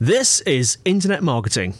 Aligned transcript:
This 0.00 0.40
is 0.40 0.78
Internet 0.84 1.22
Marketing. 1.22 1.72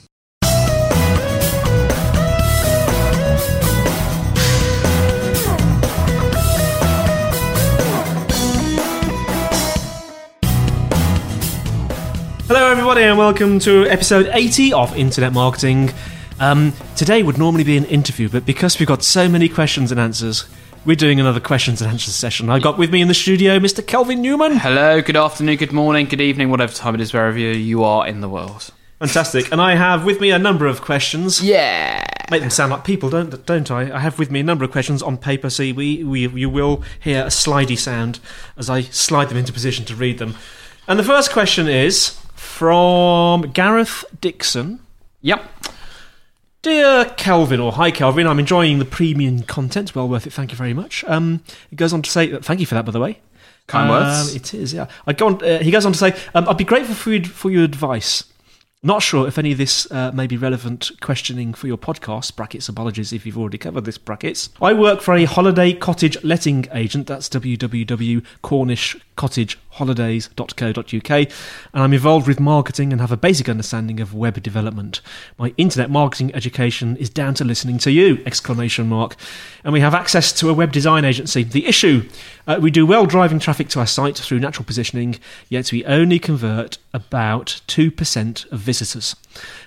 Hello, 12.46 12.70
everybody, 12.70 13.02
and 13.02 13.18
welcome 13.18 13.58
to 13.58 13.84
episode 13.86 14.28
80 14.32 14.72
of 14.74 14.96
Internet 14.96 15.32
Marketing. 15.32 15.90
Um, 16.38 16.72
today 16.94 17.24
would 17.24 17.36
normally 17.36 17.64
be 17.64 17.76
an 17.76 17.84
interview, 17.86 18.28
but 18.28 18.46
because 18.46 18.78
we've 18.78 18.86
got 18.86 19.02
so 19.02 19.28
many 19.28 19.48
questions 19.48 19.90
and 19.90 19.98
answers, 19.98 20.44
we're 20.84 20.96
doing 20.96 21.18
another 21.18 21.40
questions 21.40 21.80
and 21.80 21.90
answers 21.90 22.14
session. 22.14 22.50
I've 22.50 22.62
got 22.62 22.76
with 22.78 22.90
me 22.90 23.00
in 23.00 23.08
the 23.08 23.14
studio 23.14 23.58
Mr. 23.58 23.86
Kelvin 23.86 24.20
Newman. 24.20 24.56
Hello, 24.56 25.00
good 25.00 25.16
afternoon, 25.16 25.56
good 25.56 25.72
morning, 25.72 26.06
good 26.06 26.20
evening, 26.20 26.50
whatever 26.50 26.72
time 26.72 26.94
it 26.94 27.00
is, 27.00 27.12
wherever 27.12 27.38
you 27.38 27.82
are 27.84 28.06
in 28.06 28.20
the 28.20 28.28
world. 28.28 28.70
Fantastic. 28.98 29.50
And 29.50 29.60
I 29.60 29.74
have 29.76 30.04
with 30.04 30.20
me 30.20 30.30
a 30.30 30.38
number 30.38 30.66
of 30.66 30.82
questions. 30.82 31.42
Yeah. 31.42 32.04
Make 32.30 32.42
them 32.42 32.50
sound 32.50 32.70
like 32.70 32.84
people, 32.84 33.10
don't 33.10 33.44
don't 33.46 33.70
I? 33.70 33.96
I 33.96 33.98
have 33.98 34.18
with 34.18 34.30
me 34.30 34.40
a 34.40 34.42
number 34.42 34.64
of 34.64 34.70
questions 34.70 35.02
on 35.02 35.16
paper, 35.16 35.50
so 35.50 35.62
we, 35.62 36.04
we 36.04 36.28
you 36.28 36.48
will 36.48 36.82
hear 37.00 37.22
a 37.22 37.28
slidey 37.28 37.78
sound 37.78 38.20
as 38.56 38.70
I 38.70 38.82
slide 38.82 39.28
them 39.28 39.36
into 39.36 39.52
position 39.52 39.84
to 39.86 39.94
read 39.94 40.18
them. 40.18 40.36
And 40.86 40.98
the 40.98 41.04
first 41.04 41.32
question 41.32 41.66
is 41.66 42.20
from 42.34 43.52
Gareth 43.52 44.04
Dixon. 44.20 44.80
Yep. 45.22 45.42
Dear 46.64 47.04
Kelvin, 47.18 47.60
or 47.60 47.72
hi 47.72 47.90
Kelvin, 47.90 48.26
I'm 48.26 48.38
enjoying 48.38 48.78
the 48.78 48.86
premium 48.86 49.42
content. 49.42 49.94
Well 49.94 50.08
worth 50.08 50.26
it, 50.26 50.32
thank 50.32 50.50
you 50.50 50.56
very 50.56 50.72
much. 50.72 51.04
Um, 51.06 51.42
it 51.70 51.76
goes 51.76 51.92
on 51.92 52.00
to 52.00 52.08
say, 52.10 52.38
thank 52.38 52.58
you 52.58 52.64
for 52.64 52.74
that, 52.74 52.86
by 52.86 52.90
the 52.90 53.00
way. 53.00 53.20
Kind 53.66 53.90
Um, 53.90 54.02
words. 54.02 54.34
It 54.34 54.54
is, 54.54 54.72
yeah. 54.72 54.86
I 55.06 55.12
go 55.12 55.26
on, 55.26 55.44
uh, 55.44 55.58
he 55.58 55.70
goes 55.70 55.84
on 55.84 55.92
to 55.92 55.98
say, 55.98 56.16
um, 56.34 56.48
I'd 56.48 56.56
be 56.56 56.64
grateful 56.64 56.94
for 56.94 57.12
your, 57.12 57.24
for 57.24 57.50
your 57.50 57.64
advice. 57.64 58.24
Not 58.82 59.02
sure 59.02 59.28
if 59.28 59.36
any 59.36 59.52
of 59.52 59.58
this 59.58 59.90
uh, 59.90 60.12
may 60.12 60.26
be 60.26 60.38
relevant 60.38 60.90
questioning 61.02 61.52
for 61.52 61.66
your 61.66 61.76
podcast, 61.76 62.34
brackets 62.34 62.66
apologies 62.66 63.12
if 63.12 63.26
you've 63.26 63.36
already 63.36 63.58
covered 63.58 63.84
this, 63.84 63.98
brackets. 63.98 64.48
I 64.62 64.72
work 64.72 65.02
for 65.02 65.12
a 65.14 65.24
holiday 65.24 65.74
cottage 65.74 66.22
letting 66.24 66.66
agent, 66.72 67.06
that's 67.06 67.28
www.cornishcottageholidays.co.uk, 69.74 71.10
and 71.10 71.82
I'm 71.82 71.92
involved 71.92 72.26
with 72.26 72.40
marketing 72.40 72.92
and 72.92 73.00
have 73.00 73.12
a 73.12 73.16
basic 73.16 73.48
understanding 73.48 74.00
of 74.00 74.14
web 74.14 74.42
development. 74.42 75.00
My 75.38 75.52
internet 75.56 75.90
marketing 75.90 76.34
education 76.34 76.96
is 76.96 77.10
down 77.10 77.34
to 77.34 77.44
listening 77.44 77.78
to 77.78 77.90
you! 77.90 78.22
Exclamation 78.26 78.88
mark. 78.88 79.16
And 79.62 79.72
we 79.72 79.80
have 79.80 79.94
access 79.94 80.32
to 80.34 80.50
a 80.50 80.54
web 80.54 80.72
design 80.72 81.04
agency. 81.04 81.42
The 81.42 81.66
issue, 81.66 82.08
uh, 82.46 82.58
we 82.60 82.70
do 82.70 82.86
well 82.86 83.06
driving 83.06 83.38
traffic 83.38 83.68
to 83.70 83.80
our 83.80 83.86
site 83.86 84.18
through 84.18 84.40
natural 84.40 84.64
positioning, 84.64 85.18
yet 85.48 85.72
we 85.72 85.84
only 85.84 86.18
convert 86.18 86.78
about 86.92 87.60
2% 87.68 88.52
of 88.52 88.58
visitors. 88.58 89.16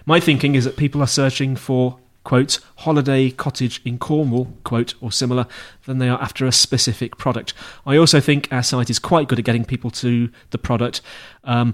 My 0.05 0.19
thinking 0.19 0.55
is 0.55 0.65
that 0.65 0.77
people 0.77 1.01
are 1.01 1.07
searching 1.07 1.55
for, 1.55 1.97
quote, 2.27 2.59
holiday 2.79 3.31
cottage 3.31 3.81
in 3.85 3.97
Cornwall, 3.97 4.51
quote, 4.65 4.95
or 4.99 5.13
similar, 5.13 5.47
than 5.85 5.97
they 5.97 6.09
are 6.09 6.21
after 6.21 6.45
a 6.45 6.51
specific 6.51 7.15
product. 7.17 7.53
I 7.85 7.95
also 7.95 8.19
think 8.19 8.49
our 8.51 8.63
site 8.63 8.89
is 8.89 8.99
quite 8.99 9.29
good 9.29 9.39
at 9.39 9.45
getting 9.45 9.63
people 9.63 9.89
to 9.91 10.29
the 10.49 10.57
product. 10.57 10.99
Um, 11.45 11.73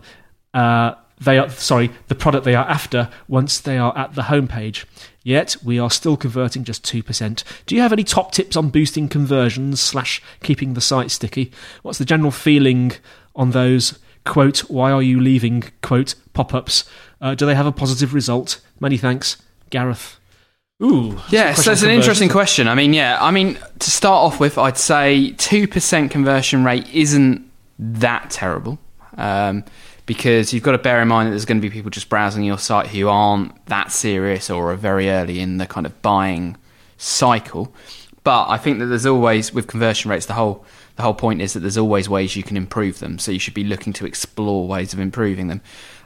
uh, 0.53 0.93
they 1.19 1.39
are 1.39 1.49
sorry, 1.49 1.89
the 2.07 2.13
product 2.13 2.45
they 2.45 2.53
are 2.53 2.69
after 2.69 3.09
once 3.27 3.59
they 3.59 3.79
are 3.79 3.97
at 3.97 4.13
the 4.13 4.23
homepage. 4.23 4.85
Yet 5.23 5.57
we 5.63 5.79
are 5.79 5.89
still 5.89 6.15
converting 6.15 6.63
just 6.63 6.83
two 6.83 7.01
percent. 7.01 7.43
Do 7.65 7.73
you 7.73 7.81
have 7.81 7.91
any 7.91 8.03
top 8.03 8.31
tips 8.31 8.55
on 8.55 8.69
boosting 8.69 9.09
conversions 9.09 9.81
slash 9.81 10.21
keeping 10.43 10.75
the 10.75 10.81
site 10.81 11.09
sticky? 11.09 11.51
What's 11.81 11.97
the 11.97 12.05
general 12.05 12.29
feeling 12.29 12.91
on 13.35 13.51
those 13.51 13.97
quote 14.23 14.59
Why 14.69 14.91
are 14.91 15.01
you 15.01 15.19
leaving 15.19 15.63
quote 15.81 16.13
pop 16.33 16.53
ups? 16.53 16.85
Uh, 17.19 17.33
do 17.33 17.47
they 17.47 17.55
have 17.55 17.65
a 17.65 17.71
positive 17.71 18.13
result? 18.13 18.61
Many 18.79 18.97
thanks, 18.97 19.41
Gareth. 19.71 20.19
Ooh, 20.83 21.19
Yeah, 21.29 21.53
so 21.53 21.71
it's 21.71 21.83
an 21.83 21.89
interesting 21.89 22.29
question. 22.29 22.67
I 22.67 22.75
mean, 22.75 22.93
yeah, 22.93 23.17
I 23.21 23.31
mean, 23.31 23.57
to 23.79 23.91
start 23.91 24.25
off 24.25 24.39
with, 24.39 24.57
I'd 24.57 24.77
say 24.77 25.33
2% 25.37 26.11
conversion 26.11 26.63
rate 26.65 26.87
isn't 26.93 27.49
that 27.79 28.29
terrible. 28.29 28.79
Um, 29.15 29.63
because 30.05 30.53
you've 30.53 30.63
got 30.63 30.73
to 30.73 30.77
bear 30.77 31.01
in 31.01 31.07
mind 31.07 31.27
that 31.27 31.31
there's 31.31 31.45
going 31.45 31.59
to 31.59 31.61
be 31.61 31.69
people 31.69 31.89
just 31.89 32.09
browsing 32.09 32.43
your 32.43 32.57
site 32.57 32.87
who 32.87 33.07
aren't 33.07 33.65
that 33.67 33.91
serious 33.91 34.49
or 34.49 34.71
are 34.71 34.75
very 34.75 35.09
early 35.09 35.39
in 35.39 35.57
the 35.57 35.65
kind 35.65 35.85
of 35.85 36.01
buying 36.01 36.57
cycle. 36.97 37.73
But 38.23 38.49
I 38.49 38.57
think 38.57 38.79
that 38.79 38.85
there's 38.87 39.05
always 39.05 39.53
with 39.53 39.67
conversion 39.67 40.09
rates 40.11 40.25
the 40.25 40.33
whole 40.33 40.65
the 40.95 41.01
whole 41.01 41.13
point 41.13 41.41
is 41.41 41.53
that 41.53 41.61
there's 41.61 41.77
always 41.77 42.07
ways 42.07 42.35
you 42.35 42.43
can 42.43 42.55
improve 42.55 42.99
them. 42.99 43.17
So 43.17 43.31
you 43.31 43.39
should 43.39 43.55
be 43.55 43.63
looking 43.63 43.93
to 43.93 44.05
explore 44.05 44.67
ways 44.67 44.93
of 44.93 44.99
improving 44.99 45.47
them. 45.47 45.61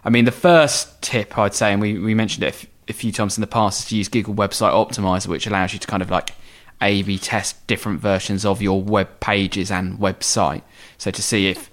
I 0.06 0.10
mean, 0.10 0.24
the 0.24 0.32
first 0.32 1.02
tip 1.02 1.38
I'd 1.38 1.54
say, 1.54 1.74
and 1.74 1.82
we, 1.82 2.00
we 2.00 2.14
mentioned 2.14 2.44
it 2.44 2.66
a 2.88 2.92
a 2.92 2.94
few 2.94 3.12
times 3.12 3.38
in 3.38 3.42
the 3.42 3.48
past, 3.48 3.82
is 3.82 3.86
to 3.90 3.96
use 3.98 4.08
Google 4.08 4.34
Website 4.34 4.72
Optimizer, 4.72 5.28
which 5.28 5.48
allows 5.48 5.74
you 5.74 5.80
to 5.80 5.88
kind 5.88 6.02
of 6.02 6.10
like 6.10 6.34
A/B 6.82 7.20
test 7.20 7.66
different 7.68 8.00
versions 8.00 8.46
of 8.46 8.62
your 8.62 8.82
web 8.82 9.20
pages 9.20 9.72
and 9.72 9.98
website. 10.00 10.62
So 10.98 11.12
to 11.12 11.22
see 11.22 11.50
if 11.50 11.70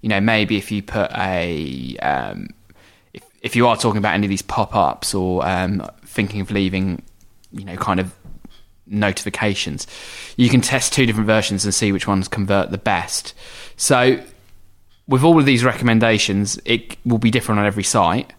you 0.00 0.08
know 0.08 0.20
maybe 0.20 0.56
if 0.56 0.70
you 0.70 0.82
put 0.82 1.10
a 1.12 1.96
um, 1.98 2.48
if 3.14 3.22
if 3.42 3.56
you 3.56 3.66
are 3.66 3.76
talking 3.76 3.98
about 3.98 4.14
any 4.14 4.26
of 4.26 4.30
these 4.30 4.42
pop-ups 4.42 5.14
or 5.14 5.46
um, 5.46 5.86
thinking 6.04 6.40
of 6.40 6.50
leaving, 6.50 7.02
you 7.52 7.64
know, 7.64 7.76
kind 7.76 8.00
of 8.00 8.14
notifications, 8.86 9.86
you 10.36 10.48
can 10.48 10.60
test 10.60 10.92
two 10.92 11.06
different 11.06 11.26
versions 11.26 11.64
and 11.64 11.74
see 11.74 11.92
which 11.92 12.06
ones 12.06 12.28
convert 12.28 12.70
the 12.70 12.78
best. 12.78 13.34
So, 13.76 14.22
with 15.08 15.22
all 15.22 15.38
of 15.38 15.46
these 15.46 15.64
recommendations, 15.64 16.58
it 16.64 16.96
will 17.04 17.18
be 17.18 17.30
different 17.30 17.60
on 17.60 17.66
every 17.66 17.84
site. 17.84 18.32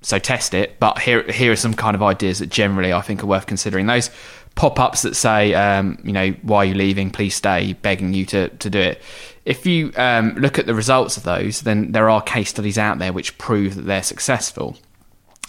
So 0.00 0.18
test 0.18 0.54
it. 0.54 0.78
But 0.78 1.00
here, 1.00 1.22
here 1.24 1.52
are 1.52 1.56
some 1.56 1.74
kind 1.74 1.94
of 1.94 2.02
ideas 2.02 2.38
that 2.38 2.50
generally 2.50 2.92
I 2.92 3.00
think 3.00 3.22
are 3.22 3.26
worth 3.26 3.46
considering. 3.46 3.86
Those 3.86 4.10
pop-ups 4.54 5.02
that 5.02 5.14
say, 5.14 5.54
um, 5.54 5.98
you 6.04 6.12
know, 6.12 6.30
why 6.42 6.58
are 6.58 6.64
you 6.66 6.74
leaving? 6.74 7.10
Please 7.10 7.34
stay, 7.34 7.74
begging 7.74 8.12
you 8.12 8.24
to 8.26 8.48
to 8.48 8.70
do 8.70 8.78
it. 8.78 9.02
If 9.44 9.66
you 9.66 9.92
um, 9.96 10.34
look 10.34 10.58
at 10.58 10.66
the 10.66 10.74
results 10.74 11.16
of 11.16 11.22
those, 11.22 11.62
then 11.62 11.92
there 11.92 12.10
are 12.10 12.20
case 12.20 12.50
studies 12.50 12.76
out 12.76 12.98
there 12.98 13.12
which 13.12 13.38
prove 13.38 13.76
that 13.76 13.82
they're 13.82 14.02
successful. 14.02 14.76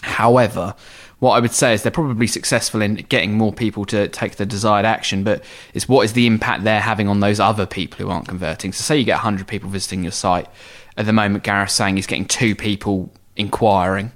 However, 0.01 0.73
what 1.19 1.31
I 1.31 1.39
would 1.41 1.51
say 1.51 1.73
is 1.73 1.83
they're 1.83 1.91
probably 1.91 2.27
successful 2.27 2.81
in 2.81 2.95
getting 2.95 3.33
more 3.33 3.51
people 3.51 3.83
to 3.85 4.07
take 4.07 4.37
the 4.37 4.45
desired 4.45 4.85
action, 4.85 5.23
but 5.23 5.43
it's 5.73 5.89
what 5.89 6.05
is 6.05 6.13
the 6.13 6.27
impact 6.27 6.63
they're 6.63 6.79
having 6.79 7.09
on 7.09 7.19
those 7.19 7.39
other 7.39 7.65
people 7.65 7.97
who 7.97 8.11
aren't 8.11 8.27
converting. 8.27 8.71
So, 8.71 8.83
say 8.83 8.97
you 8.97 9.03
get 9.03 9.15
100 9.15 9.47
people 9.47 9.69
visiting 9.69 10.03
your 10.03 10.13
site. 10.13 10.47
At 10.95 11.05
the 11.05 11.13
moment, 11.13 11.43
Gareth's 11.43 11.73
saying 11.73 11.95
he's 11.95 12.07
getting 12.07 12.25
two 12.25 12.55
people 12.55 13.11
inquiring. 13.39 14.11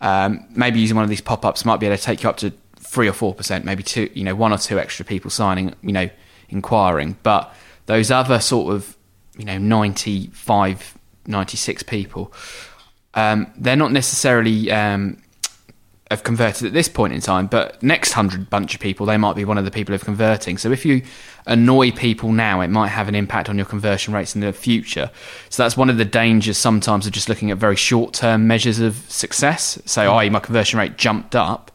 Um, 0.00 0.46
maybe 0.50 0.80
using 0.80 0.96
one 0.96 1.04
of 1.04 1.10
these 1.10 1.22
pop 1.22 1.44
ups 1.44 1.64
might 1.64 1.80
be 1.80 1.86
able 1.86 1.96
to 1.96 2.02
take 2.02 2.22
you 2.22 2.28
up 2.28 2.36
to 2.38 2.52
three 2.76 3.08
or 3.08 3.12
four 3.12 3.34
percent, 3.34 3.64
maybe 3.64 3.82
two, 3.82 4.10
you 4.12 4.24
know, 4.24 4.34
one 4.34 4.52
or 4.52 4.58
two 4.58 4.78
extra 4.78 5.04
people 5.04 5.30
signing, 5.30 5.74
you 5.82 5.92
know, 5.92 6.10
inquiring. 6.50 7.16
But 7.22 7.54
those 7.86 8.10
other 8.10 8.40
sort 8.40 8.74
of, 8.74 8.96
you 9.36 9.44
know, 9.44 9.58
95, 9.58 10.98
96 11.26 11.82
people, 11.84 12.32
um, 13.14 13.50
they're 13.56 13.76
not 13.76 13.92
necessarily 13.92 14.70
um, 14.70 15.22
have 16.10 16.22
converted 16.22 16.66
at 16.66 16.72
this 16.72 16.88
point 16.88 17.12
in 17.12 17.20
time, 17.20 17.46
but 17.46 17.82
next 17.82 18.12
hundred 18.12 18.48
bunch 18.48 18.74
of 18.74 18.80
people, 18.80 19.04
they 19.04 19.16
might 19.16 19.36
be 19.36 19.44
one 19.44 19.58
of 19.58 19.64
the 19.64 19.70
people 19.70 19.92
who've 19.92 20.04
converting. 20.04 20.56
So 20.56 20.72
if 20.72 20.86
you 20.86 21.02
annoy 21.46 21.90
people 21.90 22.32
now, 22.32 22.60
it 22.62 22.68
might 22.68 22.88
have 22.88 23.08
an 23.08 23.14
impact 23.14 23.48
on 23.48 23.56
your 23.56 23.66
conversion 23.66 24.14
rates 24.14 24.34
in 24.34 24.40
the 24.40 24.52
future. 24.52 25.10
So 25.50 25.62
that's 25.62 25.76
one 25.76 25.90
of 25.90 25.98
the 25.98 26.04
dangers 26.04 26.56
sometimes 26.56 27.06
of 27.06 27.12
just 27.12 27.28
looking 27.28 27.50
at 27.50 27.58
very 27.58 27.76
short 27.76 28.14
term 28.14 28.46
measures 28.46 28.80
of 28.80 28.96
success. 29.08 29.78
So, 29.84 30.10
i.e., 30.16 30.30
my 30.30 30.40
conversion 30.40 30.78
rate 30.78 30.96
jumped 30.96 31.36
up, 31.36 31.70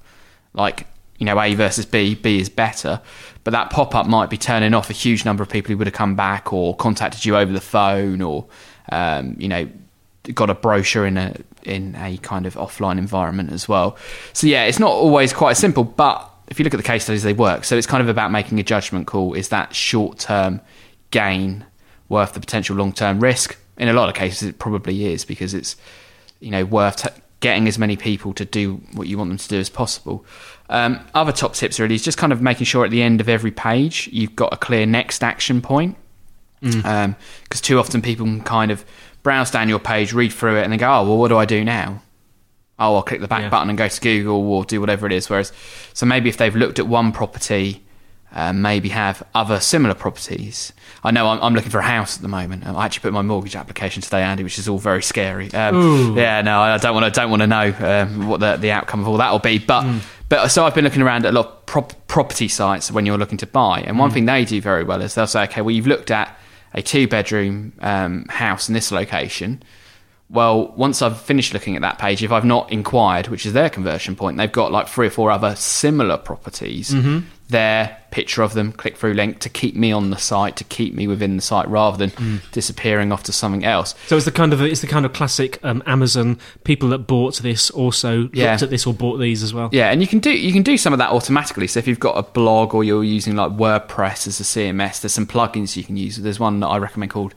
like 0.54 0.88
you 1.20 1.26
know, 1.26 1.40
A 1.40 1.54
versus 1.56 1.86
B, 1.86 2.16
B 2.16 2.40
is 2.40 2.50
better. 2.50 3.02
But 3.44 3.52
that 3.52 3.70
pop 3.70 3.94
up 3.96 4.08
might 4.08 4.30
be 4.30 4.38
turning 4.38 4.74
off 4.74 4.90
a 4.90 4.94
huge 4.94 5.26
number 5.26 5.44
of 5.44 5.50
people 5.50 5.72
who 5.72 5.78
would 5.78 5.88
have 5.88 5.94
come 5.94 6.16
back 6.16 6.52
or 6.52 6.76
contacted 6.76 7.24
you 7.24 7.38
over 7.38 7.52
the 7.52 7.62
phone 7.62 8.22
or, 8.22 8.48
um, 8.92 9.36
you 9.38 9.48
know, 9.48 9.70
got 10.32 10.50
a 10.50 10.54
brochure 10.54 11.06
in 11.06 11.18
a 11.18 11.36
in 11.64 11.96
a 11.96 12.18
kind 12.18 12.46
of 12.46 12.56
offline 12.56 12.98
environment 12.98 13.52
as 13.52 13.68
well. 13.68 13.98
So 14.34 14.48
yeah, 14.48 14.64
it's 14.66 14.80
not 14.80 14.92
always 14.92 15.34
quite 15.34 15.58
simple, 15.58 15.84
but 15.84 16.30
if 16.48 16.60
you 16.60 16.64
look 16.64 16.74
at 16.74 16.78
the 16.78 16.84
case 16.84 17.04
studies, 17.04 17.24
they 17.24 17.34
work. 17.34 17.64
So 17.64 17.76
it's 17.76 17.88
kind 17.88 18.02
of 18.02 18.10
about 18.10 18.32
making 18.32 18.60
a 18.60 18.64
judgment 18.64 19.08
call: 19.08 19.34
is 19.34 19.50
that 19.50 19.76
short 19.76 20.20
term 20.20 20.62
gain 21.12 21.66
worth 22.10 22.34
the 22.34 22.40
potential 22.40 22.76
long 22.76 22.94
term 22.94 23.20
risk? 23.20 23.58
In 23.78 23.90
a 23.90 23.94
lot 23.94 24.08
of 24.08 24.16
cases, 24.16 24.48
it 24.48 24.60
probably 24.60 25.06
is 25.06 25.26
because 25.26 25.54
it's 25.54 25.76
you 26.40 26.52
know 26.52 26.64
worth 26.64 26.98
t- 26.98 27.22
getting 27.40 27.68
as 27.68 27.78
many 27.78 27.98
people 27.98 28.34
to 28.34 28.46
do 28.46 28.76
what 28.94 29.08
you 29.08 29.18
want 29.18 29.30
them 29.30 29.38
to 29.38 29.48
do 29.50 29.60
as 29.60 29.70
possible. 29.70 30.26
Um, 30.70 31.06
other 31.14 31.34
top 31.34 31.54
tips 31.54 31.80
really 31.80 31.96
is 31.96 32.04
just 32.04 32.18
kind 32.18 32.32
of 32.32 32.42
making 32.42 32.66
sure 32.66 32.86
at 32.86 32.92
the 32.92 33.02
end 33.02 33.20
of 33.20 33.28
every 33.28 33.52
page 33.52 34.10
you've 34.14 34.36
got 34.36 34.54
a 34.54 34.58
clear 34.58 34.86
next 34.86 35.24
action 35.24 35.62
point. 35.62 35.98
Because 36.62 36.82
mm. 36.82 36.86
um, 36.86 37.16
too 37.50 37.78
often 37.80 38.02
people 38.02 38.26
can 38.26 38.42
kind 38.42 38.72
of 38.72 38.86
browse 39.24 39.50
down 39.50 39.70
your 39.70 39.80
page, 39.80 40.14
read 40.14 40.32
through 40.32 40.58
it, 40.58 40.64
and 40.64 40.72
then 40.72 40.80
go, 40.80 40.88
oh, 40.88 41.04
well, 41.04 41.18
what 41.18 41.30
do 41.30 41.38
I 41.38 41.46
do 41.46 41.64
now? 41.64 42.02
Oh, 42.78 42.96
I'll 42.96 43.04
click 43.04 43.22
the 43.22 43.28
back 43.28 43.42
yeah. 43.42 43.50
button 43.50 43.70
and 43.70 43.78
go 43.78 43.88
to 43.88 44.02
Google 44.02 44.52
or 44.52 44.66
do 44.66 44.82
whatever 44.82 45.08
it 45.08 45.14
is. 45.14 45.30
Whereas, 45.30 45.54
so 45.94 46.06
maybe 46.06 46.30
if 46.30 46.38
they've 46.38 46.56
looked 46.56 46.80
at 46.80 46.88
one 46.88 47.12
property, 47.12 47.84
uh, 48.34 48.52
maybe 48.52 48.90
have 48.90 49.24
other 49.36 49.60
similar 49.60 49.94
properties. 49.94 50.74
I 51.04 51.12
know 51.12 51.28
I'm, 51.28 51.42
I'm, 51.42 51.54
looking 51.54 51.70
for 51.70 51.80
a 51.80 51.84
house 51.84 52.16
at 52.16 52.24
the 52.24 52.28
moment. 52.28 52.66
I 52.66 52.86
actually 52.86 53.02
put 53.02 53.14
my 53.14 53.22
mortgage 53.22 53.56
application 53.56 54.02
today, 54.02 54.24
Andy, 54.24 54.44
which 54.44 54.58
is 54.58 54.68
all 54.68 54.80
very 54.80 55.04
scary. 55.04 55.54
Um, 55.54 56.18
yeah, 56.18 56.42
no, 56.42 56.60
I 56.60 56.78
don't 56.78 56.96
want 56.96 57.06
to 57.06 57.12
don't 57.12 57.30
want 57.30 57.42
to 57.42 57.48
know 57.48 57.74
um, 57.80 58.28
what 58.28 58.40
the, 58.40 58.58
the 58.58 58.72
outcome 58.72 59.02
of 59.02 59.08
all 59.08 59.18
that 59.18 59.32
will 59.32 59.40
be. 59.40 59.60
But 59.60 59.84
mm. 59.84 60.02
but 60.30 60.48
so 60.48 60.66
I've 60.66 60.74
been 60.74 60.84
looking 60.84 61.04
around 61.04 61.26
at 61.26 61.34
a 61.34 61.36
lot 61.36 61.46
of 61.46 61.66
prop- 61.68 62.08
property 62.08 62.48
sites 62.48 62.92
when 62.92 63.06
you're 63.06 63.20
looking 63.20 63.38
to 63.40 63.48
buy, 63.48 63.82
and 63.82 64.00
one 64.00 64.10
mm. 64.10 64.14
thing 64.14 64.26
they 64.26 64.46
do 64.46 64.60
very 64.62 64.84
well 64.84 65.02
is 65.02 65.14
they'll 65.14 65.28
say, 65.28 65.44
okay, 65.44 65.62
well 65.62 65.76
you've 65.76 65.88
looked 65.88 66.10
at 66.10 66.36
a 66.74 66.82
two 66.82 67.08
bedroom 67.08 67.74
um, 67.80 68.26
house 68.30 68.68
in 68.68 68.74
this 68.74 68.92
location. 68.92 69.64
Well, 70.30 70.70
once 70.70 71.02
I've 71.02 71.20
finished 71.20 71.54
looking 71.54 71.76
at 71.76 71.82
that 71.84 72.00
page, 72.00 72.24
if 72.24 72.32
I've 72.32 72.46
not 72.46 72.72
inquired, 72.72 73.28
which 73.28 73.46
is 73.46 73.54
their 73.54 73.70
conversion 73.70 74.16
point, 74.16 74.38
they've 74.38 74.52
got 74.52 74.72
like 74.72 74.88
three 74.88 75.08
or 75.08 75.12
four 75.12 75.30
other 75.30 75.56
similar 75.56 76.18
properties. 76.18 76.92
Mm-hmm 76.92 77.28
their 77.54 77.98
picture 78.12 78.42
of 78.42 78.54
them, 78.54 78.72
click 78.72 78.98
through 78.98 79.14
link 79.14 79.40
to 79.40 79.50
keep 79.50 79.76
me 79.76 79.92
on 79.92 80.10
the 80.10 80.18
site, 80.18 80.58
to 80.58 80.64
keep 80.66 80.94
me 80.94 81.08
within 81.08 81.36
the 81.36 81.42
site 81.42 81.68
rather 81.70 81.98
than 81.98 82.10
mm. 82.12 82.52
disappearing 82.52 83.12
off 83.12 83.24
to 83.24 83.32
something 83.32 83.64
else. 83.64 83.96
So 84.08 84.18
it's 84.18 84.26
the 84.26 84.32
kind 84.32 84.52
of 84.54 84.62
it's 84.62 84.82
the 84.82 84.88
kind 84.88 85.06
of 85.06 85.14
classic 85.14 85.60
um, 85.64 85.82
Amazon 85.86 86.40
people 86.64 86.90
that 86.90 87.00
bought 87.00 87.38
this 87.38 87.70
also 87.70 88.30
yeah. 88.34 88.52
looked 88.52 88.64
at 88.64 88.70
this 88.70 88.86
or 88.86 88.94
bought 88.94 89.18
these 89.18 89.44
as 89.44 89.54
well. 89.54 89.70
Yeah, 89.72 89.92
and 89.92 90.02
you 90.02 90.08
can 90.08 90.20
do 90.20 90.32
you 90.32 90.52
can 90.52 90.64
do 90.64 90.78
some 90.78 90.94
of 90.94 91.00
that 91.00 91.12
automatically. 91.12 91.68
So 91.68 91.80
if 91.80 91.88
you've 91.88 92.00
got 92.00 92.18
a 92.18 92.24
blog 92.24 92.74
or 92.74 92.84
you're 92.84 93.04
using 93.04 93.36
like 93.36 93.52
WordPress 93.52 94.28
as 94.28 94.40
a 94.40 94.44
CMS, 94.44 95.02
there's 95.02 95.14
some 95.14 95.28
plugins 95.28 95.78
you 95.78 95.84
can 95.84 95.96
use. 95.96 96.18
There's 96.18 96.40
one 96.40 96.60
that 96.60 96.68
I 96.68 96.78
recommend 96.78 97.12
called 97.12 97.36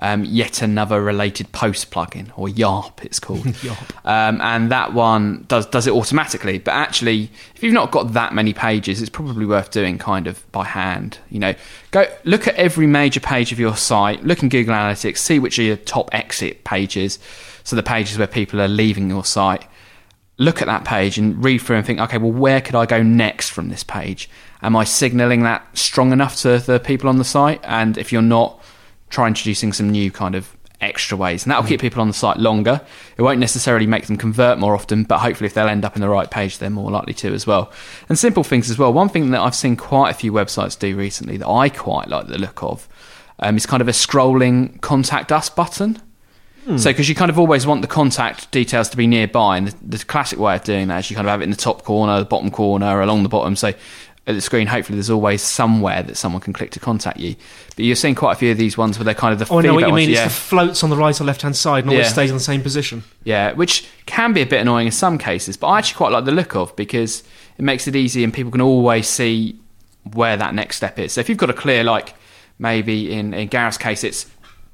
um, 0.00 0.24
yet 0.24 0.62
another 0.62 1.02
related 1.02 1.50
post 1.52 1.90
plugin 1.90 2.30
or 2.36 2.48
YARP 2.48 3.04
it's 3.04 3.18
called. 3.18 3.40
YARP. 3.44 3.90
Um, 4.04 4.40
and 4.40 4.70
that 4.70 4.92
one 4.94 5.44
does 5.48 5.66
does 5.66 5.86
it 5.86 5.92
automatically. 5.92 6.58
But 6.58 6.72
actually 6.72 7.30
if 7.54 7.62
you've 7.62 7.72
not 7.72 7.90
got 7.90 8.12
that 8.12 8.32
many 8.32 8.52
pages 8.52 9.00
it's 9.00 9.10
probably 9.10 9.46
worth 9.46 9.70
doing 9.70 9.98
kind 9.98 10.26
of 10.26 10.50
by 10.52 10.64
hand. 10.64 11.18
You 11.30 11.40
know 11.40 11.54
go 11.90 12.06
look 12.24 12.46
at 12.46 12.54
every 12.54 12.86
major 12.86 13.20
page 13.20 13.52
of 13.52 13.58
your 13.58 13.76
site 13.76 14.24
look 14.24 14.42
in 14.42 14.48
Google 14.48 14.74
Analytics 14.74 15.18
see 15.18 15.38
which 15.38 15.58
are 15.58 15.62
your 15.62 15.76
top 15.76 16.10
exit 16.12 16.64
pages 16.64 17.18
so 17.64 17.76
the 17.76 17.82
pages 17.82 18.18
where 18.18 18.26
people 18.26 18.60
are 18.60 18.68
leaving 18.68 19.08
your 19.08 19.24
site. 19.24 19.66
Look 20.40 20.62
at 20.62 20.66
that 20.66 20.84
page 20.84 21.18
and 21.18 21.44
read 21.44 21.58
through 21.58 21.76
and 21.76 21.86
think 21.86 21.98
okay 21.98 22.18
well 22.18 22.32
where 22.32 22.60
could 22.60 22.76
I 22.76 22.86
go 22.86 23.02
next 23.02 23.50
from 23.50 23.68
this 23.68 23.82
page? 23.82 24.30
Am 24.62 24.74
I 24.74 24.84
signaling 24.84 25.42
that 25.42 25.66
strong 25.76 26.12
enough 26.12 26.36
to 26.38 26.58
the 26.58 26.78
people 26.80 27.08
on 27.08 27.18
the 27.18 27.24
site? 27.24 27.60
And 27.62 27.96
if 27.96 28.12
you're 28.12 28.22
not 28.22 28.57
try 29.10 29.26
introducing 29.26 29.72
some 29.72 29.90
new 29.90 30.10
kind 30.10 30.34
of 30.34 30.56
extra 30.80 31.16
ways, 31.16 31.44
and 31.44 31.50
that'll 31.50 31.66
keep 31.66 31.80
people 31.80 32.00
on 32.00 32.08
the 32.08 32.14
site 32.14 32.38
longer. 32.38 32.80
It 33.16 33.22
won't 33.22 33.40
necessarily 33.40 33.86
make 33.86 34.06
them 34.06 34.16
convert 34.16 34.58
more 34.58 34.74
often, 34.74 35.04
but 35.04 35.18
hopefully, 35.18 35.46
if 35.46 35.54
they'll 35.54 35.68
end 35.68 35.84
up 35.84 35.96
in 35.96 36.00
the 36.00 36.08
right 36.08 36.30
page, 36.30 36.58
they're 36.58 36.70
more 36.70 36.90
likely 36.90 37.14
to 37.14 37.34
as 37.34 37.46
well. 37.46 37.72
And 38.08 38.18
simple 38.18 38.44
things 38.44 38.70
as 38.70 38.78
well. 38.78 38.92
One 38.92 39.08
thing 39.08 39.30
that 39.30 39.40
I've 39.40 39.54
seen 39.54 39.76
quite 39.76 40.10
a 40.10 40.14
few 40.14 40.32
websites 40.32 40.78
do 40.78 40.96
recently 40.96 41.36
that 41.38 41.48
I 41.48 41.68
quite 41.68 42.08
like 42.08 42.28
the 42.28 42.38
look 42.38 42.62
of 42.62 42.88
um, 43.40 43.56
is 43.56 43.66
kind 43.66 43.80
of 43.80 43.88
a 43.88 43.92
scrolling 43.92 44.80
contact 44.80 45.32
us 45.32 45.48
button. 45.48 46.00
Hmm. 46.64 46.76
So, 46.76 46.90
because 46.90 47.08
you 47.08 47.14
kind 47.14 47.30
of 47.30 47.38
always 47.38 47.66
want 47.66 47.82
the 47.82 47.88
contact 47.88 48.50
details 48.50 48.88
to 48.90 48.96
be 48.96 49.06
nearby, 49.06 49.56
and 49.56 49.68
the, 49.68 49.96
the, 49.96 50.04
classic 50.04 50.38
way 50.38 50.54
of 50.54 50.64
doing 50.64 50.88
that 50.88 50.98
is 50.98 51.10
you 51.10 51.16
kind 51.16 51.26
of 51.26 51.30
have 51.30 51.40
it 51.40 51.44
in 51.44 51.50
the 51.50 51.56
top 51.56 51.82
corner, 51.82 52.18
the 52.18 52.26
bottom 52.26 52.50
corner, 52.50 53.00
along 53.00 53.22
the 53.22 53.28
bottom. 53.28 53.56
So, 53.56 53.72
at 54.28 54.34
the 54.34 54.42
screen, 54.42 54.66
hopefully 54.66 54.96
there's 54.96 55.08
always 55.08 55.40
somewhere 55.40 56.02
that 56.02 56.16
someone 56.16 56.42
can 56.42 56.52
click 56.52 56.70
to 56.72 56.78
contact 56.78 57.18
you. 57.18 57.34
But 57.74 57.86
you're 57.86 57.96
seeing 57.96 58.14
quite 58.14 58.32
a 58.32 58.36
few 58.36 58.52
of 58.52 58.58
these 58.58 58.76
ones 58.76 58.98
where 58.98 59.04
they're 59.06 59.14
kind 59.14 59.32
of 59.32 59.38
the. 59.38 59.52
Oh, 59.52 59.58
I 59.58 59.62
know 59.62 59.72
what 59.72 59.80
you 59.80 59.86
ones, 59.86 60.06
mean. 60.06 60.10
Yeah. 60.10 60.26
It's 60.26 60.34
the 60.34 60.40
floats 60.40 60.84
on 60.84 60.90
the 60.90 60.96
right 60.96 61.18
or 61.18 61.24
left 61.24 61.40
hand 61.40 61.56
side 61.56 61.84
and 61.84 61.90
always 61.90 62.06
yeah. 62.06 62.12
stays 62.12 62.30
in 62.30 62.36
the 62.36 62.42
same 62.42 62.62
position. 62.62 63.04
Yeah, 63.24 63.52
which 63.52 63.88
can 64.04 64.34
be 64.34 64.42
a 64.42 64.46
bit 64.46 64.60
annoying 64.60 64.86
in 64.86 64.92
some 64.92 65.16
cases, 65.16 65.56
but 65.56 65.68
I 65.68 65.78
actually 65.78 65.96
quite 65.96 66.12
like 66.12 66.26
the 66.26 66.32
look 66.32 66.54
of 66.54 66.76
because 66.76 67.22
it 67.56 67.62
makes 67.62 67.88
it 67.88 67.96
easy 67.96 68.22
and 68.22 68.32
people 68.32 68.52
can 68.52 68.60
always 68.60 69.08
see 69.08 69.58
where 70.12 70.36
that 70.36 70.54
next 70.54 70.76
step 70.76 70.98
is. 70.98 71.14
So 71.14 71.22
if 71.22 71.30
you've 71.30 71.38
got 71.38 71.48
a 71.48 71.54
clear, 71.54 71.82
like 71.82 72.14
maybe 72.58 73.10
in 73.10 73.32
in 73.32 73.48
Gareth's 73.48 73.78
case, 73.78 74.04
it's 74.04 74.26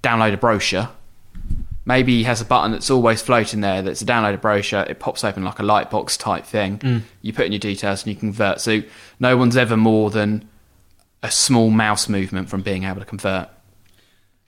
download 0.03 0.35
a 0.35 0.37
brochure 0.37 0.91
maybe 1.85 2.17
he 2.17 2.25
has 2.25 2.41
a 2.41 2.45
button 2.45 2.73
that's 2.73 2.91
always 2.91 3.21
floating 3.21 3.61
there 3.61 3.83
that's 3.83 4.03
a 4.03 4.05
downloaded 4.05 4.41
brochure 4.41 4.83
it 4.83 4.99
pops 4.99 5.25
open 5.25 5.45
like 5.45 5.59
a 5.59 5.63
lightbox 5.63 6.19
type 6.19 6.45
thing 6.45 6.79
mm. 6.79 7.03
you 7.23 7.33
put 7.33 7.47
in 7.47 7.53
your 7.53 7.59
details 7.59 8.03
and 8.03 8.15
you 8.15 8.19
convert 8.19 8.61
so 8.61 8.83
no 9.21 9.37
one's 9.37 9.57
ever 9.57 9.77
more 9.77 10.11
than 10.11 10.49
a 11.23 11.31
small 11.31 11.71
mouse 11.71 12.09
movement 12.09 12.49
from 12.49 12.63
being 12.63 12.85
able 12.85 13.01
to 13.01 13.07
convert 13.07 13.49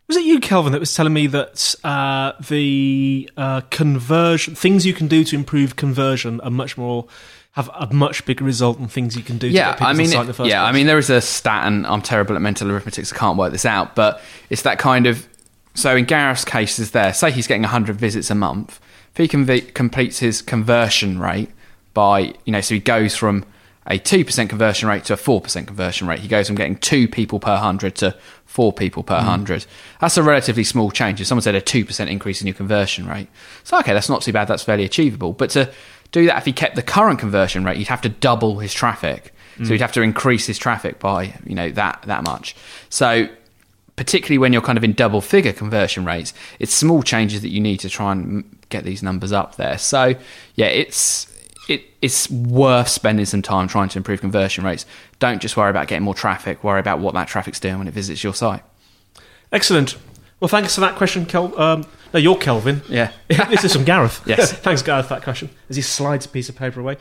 was 0.08 0.16
it 0.16 0.24
you 0.24 0.40
kelvin 0.40 0.72
that 0.72 0.80
was 0.80 0.94
telling 0.94 1.12
me 1.12 1.26
that 1.26 1.74
uh, 1.84 2.32
the 2.48 3.28
uh, 3.36 3.60
conversion 3.70 4.54
things 4.54 4.86
you 4.86 4.94
can 4.94 5.08
do 5.08 5.24
to 5.24 5.36
improve 5.36 5.76
conversion 5.76 6.40
are 6.42 6.50
much 6.50 6.76
more 6.78 7.06
have 7.52 7.70
a 7.74 7.92
much 7.92 8.26
bigger 8.26 8.44
result 8.44 8.78
than 8.78 8.86
things 8.86 9.16
you 9.16 9.22
can 9.22 9.38
do 9.38 9.48
yeah, 9.48 9.74
I 9.80 9.94
mean, 9.94 10.10
yeah, 10.10 10.24
place. 10.24 10.52
I 10.52 10.72
mean, 10.72 10.86
there 10.86 10.98
is 10.98 11.08
a 11.08 11.22
stat, 11.22 11.66
and 11.66 11.86
I'm 11.86 12.02
terrible 12.02 12.36
at 12.36 12.42
mental 12.42 12.70
arithmetic, 12.70 13.06
so 13.06 13.16
I 13.16 13.18
can't 13.18 13.38
work 13.38 13.50
this 13.50 13.64
out. 13.64 13.94
But 13.94 14.20
it's 14.50 14.60
that 14.62 14.78
kind 14.78 15.06
of 15.06 15.26
so 15.76 15.94
in 15.94 16.06
Gareth's 16.06 16.44
case, 16.44 16.78
is 16.78 16.90
there, 16.92 17.12
say 17.12 17.30
he's 17.30 17.46
getting 17.46 17.62
100 17.62 17.96
visits 17.96 18.30
a 18.30 18.34
month, 18.34 18.80
if 19.12 19.18
he 19.18 19.28
conv- 19.28 19.74
completes 19.74 20.18
his 20.18 20.42
conversion 20.42 21.18
rate 21.18 21.50
by, 21.94 22.34
you 22.44 22.52
know, 22.52 22.60
so 22.60 22.74
he 22.74 22.80
goes 22.80 23.14
from 23.14 23.44
a 23.86 23.98
2% 23.98 24.48
conversion 24.48 24.88
rate 24.88 25.04
to 25.04 25.12
a 25.12 25.16
4% 25.16 25.66
conversion 25.66 26.08
rate. 26.08 26.18
He 26.18 26.28
goes 26.28 26.46
from 26.48 26.56
getting 26.56 26.76
two 26.76 27.06
people 27.06 27.38
per 27.38 27.52
100 27.52 27.94
to 27.96 28.16
four 28.44 28.72
people 28.72 29.02
per 29.02 29.14
mm. 29.14 29.18
100. 29.18 29.66
That's 30.00 30.16
a 30.16 30.22
relatively 30.22 30.64
small 30.64 30.90
change. 30.90 31.20
If 31.20 31.26
someone 31.26 31.42
said 31.42 31.54
a 31.54 31.60
2% 31.60 32.10
increase 32.10 32.40
in 32.40 32.46
your 32.46 32.54
conversion 32.54 33.06
rate, 33.06 33.28
so 33.64 33.78
okay, 33.78 33.92
that's 33.92 34.08
not 34.08 34.22
too 34.22 34.32
bad. 34.32 34.48
That's 34.48 34.64
fairly 34.64 34.84
achievable. 34.84 35.32
But 35.32 35.50
to 35.50 35.72
do 36.10 36.26
that, 36.26 36.38
if 36.38 36.44
he 36.44 36.52
kept 36.52 36.74
the 36.74 36.82
current 36.82 37.20
conversion 37.20 37.64
rate, 37.64 37.76
you'd 37.76 37.88
have 37.88 38.02
to 38.02 38.08
double 38.08 38.58
his 38.58 38.74
traffic. 38.74 39.32
Mm. 39.56 39.66
So 39.66 39.72
he'd 39.72 39.80
have 39.80 39.92
to 39.92 40.02
increase 40.02 40.46
his 40.46 40.58
traffic 40.58 40.98
by, 40.98 41.34
you 41.44 41.54
know, 41.54 41.70
that, 41.70 42.02
that 42.06 42.24
much. 42.24 42.56
So 42.88 43.28
particularly 43.96 44.38
when 44.38 44.52
you're 44.52 44.62
kind 44.62 44.78
of 44.78 44.84
in 44.84 44.92
double 44.92 45.20
figure 45.20 45.52
conversion 45.52 46.04
rates, 46.04 46.32
it's 46.58 46.74
small 46.74 47.02
changes 47.02 47.42
that 47.42 47.48
you 47.48 47.60
need 47.60 47.80
to 47.80 47.88
try 47.88 48.12
and 48.12 48.58
get 48.68 48.84
these 48.84 49.02
numbers 49.02 49.32
up 49.32 49.56
there. 49.56 49.78
So, 49.78 50.14
yeah, 50.54 50.66
it's 50.66 51.26
it, 51.68 51.84
it's 52.00 52.30
worth 52.30 52.88
spending 52.88 53.24
some 53.24 53.42
time 53.42 53.68
trying 53.68 53.88
to 53.88 53.98
improve 53.98 54.20
conversion 54.20 54.64
rates. 54.64 54.86
Don't 55.18 55.42
just 55.42 55.56
worry 55.56 55.70
about 55.70 55.88
getting 55.88 56.04
more 56.04 56.14
traffic, 56.14 56.62
worry 56.62 56.80
about 56.80 57.00
what 57.00 57.14
that 57.14 57.26
traffic's 57.26 57.58
doing 57.58 57.78
when 57.78 57.88
it 57.88 57.94
visits 57.94 58.22
your 58.22 58.34
site. 58.34 58.62
Excellent. 59.50 59.96
Well, 60.38 60.48
thanks 60.48 60.74
for 60.74 60.82
that 60.82 60.96
question, 60.96 61.24
Kel. 61.24 61.58
Um, 61.60 61.86
no, 62.12 62.20
you're 62.20 62.36
Kelvin. 62.36 62.82
Yeah. 62.88 63.12
this 63.28 63.64
is 63.64 63.72
from 63.72 63.84
Gareth. 63.84 64.22
yes. 64.26 64.52
thanks, 64.60 64.82
Gareth, 64.82 65.08
for 65.08 65.14
that 65.14 65.22
question, 65.22 65.50
as 65.68 65.76
he 65.76 65.82
slides 65.82 66.26
a 66.26 66.28
piece 66.28 66.48
of 66.48 66.56
paper 66.56 66.80
away. 66.80 66.98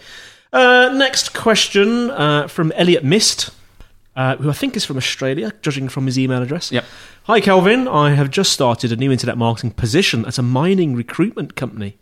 Uh, 0.53 0.93
next 0.95 1.33
question 1.33 2.09
uh, 2.11 2.47
from 2.47 2.71
Elliot 2.73 3.03
Mist 3.03 3.51
uh, 4.15 4.37
who 4.37 4.49
I 4.49 4.53
think 4.53 4.77
is 4.77 4.85
from 4.85 4.97
Australia, 4.97 5.51
judging 5.61 5.89
from 5.89 6.05
his 6.05 6.17
email 6.17 6.41
address. 6.41 6.71
Yep. 6.71 6.85
Hi, 7.23 7.41
Kelvin. 7.41 7.87
I 7.87 8.11
have 8.11 8.29
just 8.29 8.53
started 8.53 8.91
a 8.91 8.95
new 8.95 9.11
internet 9.11 9.37
marketing 9.37 9.71
position 9.71 10.25
at 10.25 10.37
a 10.37 10.41
mining 10.41 10.95
recruitment 10.95 11.55
company. 11.55 11.97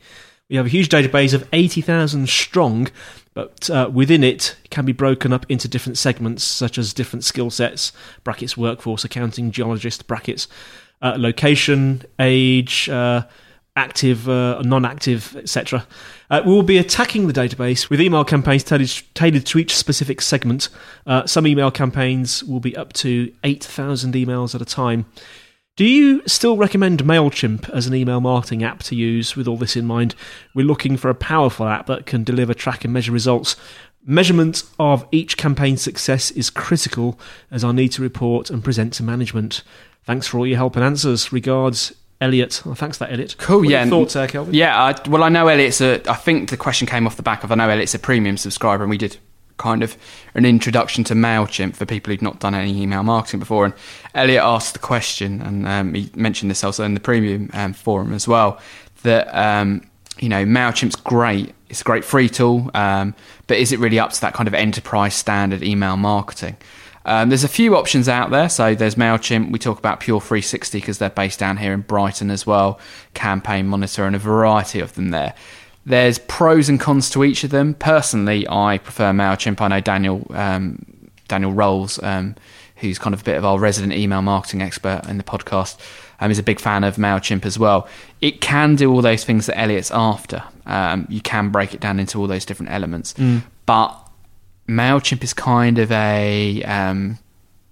We 0.50 0.58
have 0.58 0.65
a 0.65 0.70
huge 0.70 0.89
database 0.89 1.34
of 1.34 1.48
80,000 1.51 2.29
strong, 2.29 2.89
but 3.34 3.70
uh, 3.70 3.89
within 3.91 4.24
it, 4.24 4.55
it 4.63 4.70
can 4.70 4.86
be 4.86 4.91
broken 4.91 5.34
up 5.34 5.46
into 5.50 5.67
different 5.67 5.98
segments, 5.98 6.43
such 6.43 6.77
as 6.77 6.93
different 6.93 7.24
skill 7.24 7.50
sets, 7.50 7.91
brackets 8.24 8.55
workforce, 8.55 9.03
accounting, 9.03 9.51
geologist, 9.51 10.05
brackets, 10.05 10.48
uh, 11.01 11.15
location, 11.17 12.03
age, 12.20 12.89
uh, 12.89 13.24
active, 13.75 14.30
uh, 14.30 14.62
non-active, 14.62 15.36
etc. 15.36 15.86
Uh, 16.30 16.42
we 16.46 16.51
will 16.51 16.63
be 16.63 16.77
attacking 16.77 17.27
the 17.27 17.34
database 17.34 17.89
with 17.89 18.00
email 18.00 18.24
campaigns 18.24 18.63
tailored, 18.63 18.92
tailored 19.15 19.46
to 19.48 19.58
each 19.58 19.75
specific 19.75 20.22
segment. 20.22 20.70
Uh, 21.08 21.25
some 21.25 21.48
email 21.48 21.72
campaigns 21.72 22.44
will 22.44 22.60
be 22.60 22.75
up 22.77 22.94
to 22.94 23.34
8,000 23.44 24.13
emails 24.13 24.53
at 24.53 24.62
a 24.62 24.65
time. 24.65 25.06
Do 25.75 25.86
you 25.86 26.22
still 26.27 26.56
recommend 26.56 27.03
MailChimp 27.03 27.68
as 27.72 27.88
an 27.88 27.96
email 27.96 28.22
marketing 28.22 28.63
app 28.63 28.84
to 28.84 28.96
use 28.96 29.36
with 29.36 29.48
all 29.48 29.58
this 29.58 29.75
in 29.75 29.88
mind? 29.88 30.13
We're 30.53 30.68
looking 30.68 30.98
for 30.98 31.10
a 31.10 31.15
powerful 31.15 31.68
app 31.68 31.88
that 31.88 32.06
can 32.06 32.24
deliver, 32.24 32.53
track, 32.53 32.84
and 32.84 32.94
measure 32.94 33.12
results. 33.12 33.56
Measurement 34.06 34.63
of 34.77 35.08
each 35.12 35.36
campaign's 35.36 35.82
success 35.82 36.30
is 36.30 36.51
critical 36.51 37.20
as 37.50 37.63
I 37.63 37.72
need 37.72 37.92
to 37.94 38.03
report 38.03 38.51
and 38.51 38.63
present 38.63 38.94
to 38.94 39.03
management. 39.03 39.63
Thanks 40.06 40.27
for 40.27 40.38
all 40.38 40.46
your 40.46 40.58
help 40.58 40.75
and 40.75 40.86
answers. 40.86 41.32
Regards, 41.32 41.92
Elliot. 42.24 42.62
Oh, 42.65 42.74
thanks 42.74 42.98
for 42.98 43.03
that, 43.06 43.13
Elliot. 43.13 43.36
Cool, 43.38 43.58
What 43.60 43.68
are 43.68 43.72
yeah. 43.72 43.84
your 43.84 43.89
thoughts 43.89 44.13
there, 44.13 44.27
Kelvin? 44.27 44.53
Yeah, 44.53 44.82
I, 44.82 45.10
well, 45.10 45.24
I 45.24 45.30
know 45.30 45.48
Elliot's 45.48 45.82
a. 45.82 46.01
I 46.10 46.15
think 46.15 46.50
the 46.50 46.58
question 46.58 46.88
came 46.88 47.06
off 47.06 47.18
the 47.18 47.24
back 47.24 47.44
of 47.44 47.51
I 47.51 47.56
know 47.56 47.70
Elliot's 47.70 47.94
a 47.94 48.00
premium 48.00 48.38
subscriber, 48.38 48.84
and 48.84 48.89
we 48.89 48.98
did 48.98 49.18
kind 49.58 49.84
of 49.84 49.98
an 50.34 50.46
introduction 50.46 51.03
to 51.03 51.13
Mailchimp 51.13 51.75
for 51.75 51.86
people 51.86 52.12
who'd 52.12 52.22
not 52.22 52.39
done 52.39 52.56
any 52.56 52.82
email 52.82 53.03
marketing 53.03 53.39
before. 53.39 53.65
And 53.65 53.74
Elliot 54.15 54.42
asked 54.42 54.74
the 54.74 54.80
question, 54.80 55.42
and 55.42 55.68
um, 55.68 55.94
he 55.94 56.10
mentioned 56.15 56.50
this 56.50 56.63
also 56.63 56.84
in 56.84 56.94
the 56.94 57.00
premium 57.00 57.50
um, 57.53 57.74
forum 57.74 58.13
as 58.13 58.27
well, 58.27 58.60
that 59.03 59.27
um, 59.38 59.82
you 60.20 60.30
know 60.30 60.46
Mailchimp's 60.46 60.96
great. 60.96 61.53
It's 61.70 61.82
a 61.82 61.84
great 61.84 62.06
free 62.06 62.30
tool, 62.30 62.70
um, 62.74 63.15
but 63.48 63.58
is 63.58 63.72
it 63.72 63.80
really 63.80 64.00
up 64.00 64.12
to 64.13 64.22
that 64.22 64.34
kind 64.34 64.48
of 64.48 64.53
enterprise 64.53 65.15
standard 65.15 65.63
email 65.63 65.98
marketing? 65.98 66.56
Um, 67.05 67.29
there's 67.29 67.43
a 67.43 67.50
few 67.50 67.75
options 67.75 68.07
out 68.07 68.31
there. 68.31 68.50
So 68.50 68.75
there's 68.75 68.95
MailChimp. 68.95 69.51
We 69.51 69.60
talk 69.60 69.77
about 69.77 70.00
Pure 70.00 70.22
360 70.22 70.79
because 70.79 70.98
they're 70.98 71.10
based 71.10 71.39
down 71.39 71.57
here 71.57 71.74
in 71.74 71.81
Brighton 71.81 72.31
as 72.31 72.48
well. 72.48 72.79
Campaign 73.13 73.67
Monitor 73.67 74.05
and 74.05 74.15
a 74.15 74.19
variety 74.19 74.79
of 74.79 74.93
them 74.95 75.10
there. 75.10 75.33
There's 75.86 76.17
pros 76.17 76.69
and 76.69 76.79
cons 76.79 77.10
to 77.10 77.24
each 77.24 77.43
of 77.43 77.50
them. 77.50 77.74
Personally, 77.74 78.48
I 78.48 78.77
prefer 78.77 79.12
MailChimp. 79.12 79.60
I 79.60 79.67
know 79.67 79.79
Daniel 79.81 80.25
um, 80.29 80.86
Daniel 81.27 81.51
Rolls, 81.51 82.01
um, 82.03 82.36
who's 82.77 83.00
kind 83.00 83.13
of 83.13 83.22
a 83.22 83.24
bit 83.24 83.38
of 83.38 83.43
our 83.45 83.60
resident 83.60 83.93
email 83.93 84.22
marketing 84.22 84.62
expert 84.62 85.01
in 85.07 85.17
the 85.17 85.24
podcast, 85.24 85.77
um, 86.19 86.31
is 86.31 86.39
a 86.39 86.43
big 86.43 86.60
fan 86.60 86.83
of 86.83 86.95
MailChimp 86.95 87.45
as 87.45 87.60
well. 87.60 87.88
It 88.22 88.39
can 88.39 88.75
do 88.75 88.91
all 88.93 89.01
those 89.01 89.24
things 89.25 89.48
that 89.48 89.60
Elliot's 89.60 89.91
after. 89.91 90.43
Um, 90.65 91.05
you 91.10 91.22
can 91.22 91.50
break 91.50 91.74
it 91.74 91.79
down 91.81 92.00
into 92.00 92.19
all 92.19 92.27
those 92.27 92.45
different 92.45 92.72
elements. 92.72 93.13
But 93.65 94.02
MailChimp 94.67 95.24
is 95.24 95.34
kind 95.34 95.79
of 95.79 95.91
a. 95.91 96.63
Um, 96.63 97.20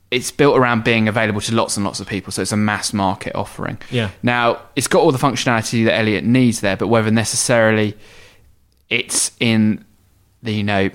it's 0.09 0.29
built 0.29 0.57
around 0.57 0.83
being 0.83 1.07
available 1.07 1.39
to 1.39 1.55
lots 1.55 1.77
and 1.77 1.85
lots 1.85 2.01
of 2.01 2.07
people, 2.07 2.33
so 2.33 2.41
it's 2.41 2.51
a 2.51 2.57
mass 2.57 2.91
market 2.91 3.33
offering. 3.33 3.77
Yeah. 3.89 4.09
Now, 4.21 4.61
it's 4.75 4.87
got 4.87 5.01
all 5.01 5.13
the 5.13 5.17
functionality 5.17 5.85
that 5.85 5.97
Elliot 5.97 6.25
needs 6.25 6.59
there, 6.59 6.75
but 6.75 6.89
whether 6.89 7.09
necessarily 7.09 7.97
it's 8.89 9.31
in 9.39 9.85
the, 10.43 10.51
you 10.51 10.63
know, 10.63 10.89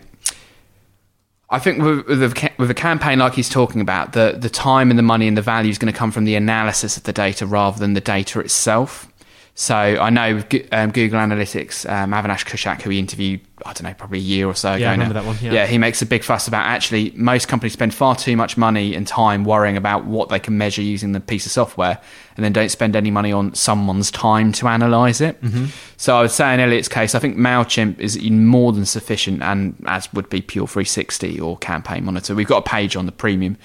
I 1.48 1.58
think 1.58 1.82
with, 1.82 2.06
with, 2.06 2.22
a, 2.22 2.50
with 2.58 2.70
a 2.70 2.74
campaign 2.74 3.18
like 3.18 3.32
he's 3.32 3.48
talking 3.48 3.80
about, 3.80 4.12
the, 4.12 4.36
the 4.38 4.50
time 4.50 4.90
and 4.90 4.98
the 4.98 5.02
money 5.02 5.26
and 5.28 5.36
the 5.36 5.42
value 5.42 5.70
is 5.70 5.78
going 5.78 5.90
to 5.90 5.98
come 5.98 6.10
from 6.10 6.24
the 6.24 6.34
analysis 6.34 6.98
of 6.98 7.04
the 7.04 7.12
data 7.12 7.46
rather 7.46 7.78
than 7.78 7.94
the 7.94 8.00
data 8.02 8.40
itself. 8.40 9.10
So 9.58 9.74
I 9.74 10.10
know 10.10 10.42
um, 10.70 10.90
Google 10.90 11.18
Analytics, 11.18 11.88
um, 11.90 12.10
Avinash 12.10 12.44
Kaushik, 12.44 12.82
who 12.82 12.90
we 12.90 12.98
interviewed, 12.98 13.40
I 13.64 13.72
don't 13.72 13.84
know, 13.84 13.94
probably 13.94 14.18
a 14.18 14.20
year 14.20 14.46
or 14.46 14.54
so 14.54 14.74
ago. 14.74 14.82
Yeah, 14.82 14.90
I 14.90 14.92
remember 14.92 15.14
now. 15.14 15.22
that 15.22 15.26
one, 15.26 15.38
yeah. 15.40 15.64
he 15.64 15.78
makes 15.78 16.02
a 16.02 16.06
big 16.06 16.22
fuss 16.22 16.46
about 16.46 16.66
actually 16.66 17.10
most 17.16 17.48
companies 17.48 17.72
spend 17.72 17.94
far 17.94 18.14
too 18.14 18.36
much 18.36 18.58
money 18.58 18.94
and 18.94 19.06
time 19.06 19.44
worrying 19.44 19.78
about 19.78 20.04
what 20.04 20.28
they 20.28 20.38
can 20.38 20.58
measure 20.58 20.82
using 20.82 21.12
the 21.12 21.20
piece 21.20 21.46
of 21.46 21.52
software, 21.52 21.98
and 22.36 22.44
then 22.44 22.52
don't 22.52 22.68
spend 22.68 22.94
any 22.94 23.10
money 23.10 23.32
on 23.32 23.54
someone's 23.54 24.10
time 24.10 24.52
to 24.52 24.68
analyze 24.68 25.22
it. 25.22 25.40
Mm-hmm. 25.40 25.66
So 25.96 26.18
I 26.18 26.20
would 26.20 26.30
say 26.32 26.52
in 26.52 26.60
Elliot's 26.60 26.88
case, 26.88 27.14
I 27.14 27.18
think 27.18 27.38
Mailchimp 27.38 27.98
is 27.98 28.20
more 28.30 28.72
than 28.72 28.84
sufficient, 28.84 29.42
and 29.42 29.74
as 29.86 30.12
would 30.12 30.28
be 30.28 30.42
Pure 30.42 30.66
360 30.66 31.40
or 31.40 31.56
Campaign 31.56 32.04
Monitor. 32.04 32.34
We've 32.34 32.46
got 32.46 32.58
a 32.58 32.68
page 32.68 32.94
on 32.94 33.06
the 33.06 33.12
premium. 33.12 33.56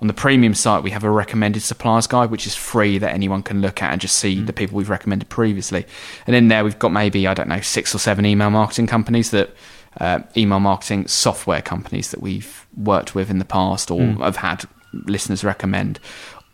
On 0.00 0.06
the 0.06 0.14
premium 0.14 0.54
site, 0.54 0.82
we 0.82 0.90
have 0.90 1.04
a 1.04 1.10
recommended 1.10 1.60
suppliers 1.60 2.06
guide, 2.06 2.30
which 2.30 2.46
is 2.46 2.54
free 2.54 2.96
that 2.98 3.12
anyone 3.12 3.42
can 3.42 3.60
look 3.60 3.82
at 3.82 3.92
and 3.92 4.00
just 4.00 4.16
see 4.16 4.40
the 4.40 4.52
people 4.52 4.76
we've 4.76 4.88
recommended 4.88 5.28
previously. 5.28 5.84
And 6.26 6.34
in 6.34 6.48
there, 6.48 6.64
we've 6.64 6.78
got 6.78 6.90
maybe 6.90 7.26
I 7.26 7.34
don't 7.34 7.48
know 7.48 7.60
six 7.60 7.94
or 7.94 7.98
seven 7.98 8.24
email 8.24 8.50
marketing 8.50 8.86
companies 8.86 9.30
that 9.30 9.50
uh, 9.98 10.20
email 10.36 10.60
marketing 10.60 11.06
software 11.06 11.60
companies 11.60 12.10
that 12.12 12.22
we've 12.22 12.66
worked 12.76 13.14
with 13.14 13.30
in 13.30 13.38
the 13.38 13.44
past 13.44 13.90
or 13.90 14.00
have 14.00 14.36
had 14.36 14.64
listeners 14.92 15.44
recommend. 15.44 16.00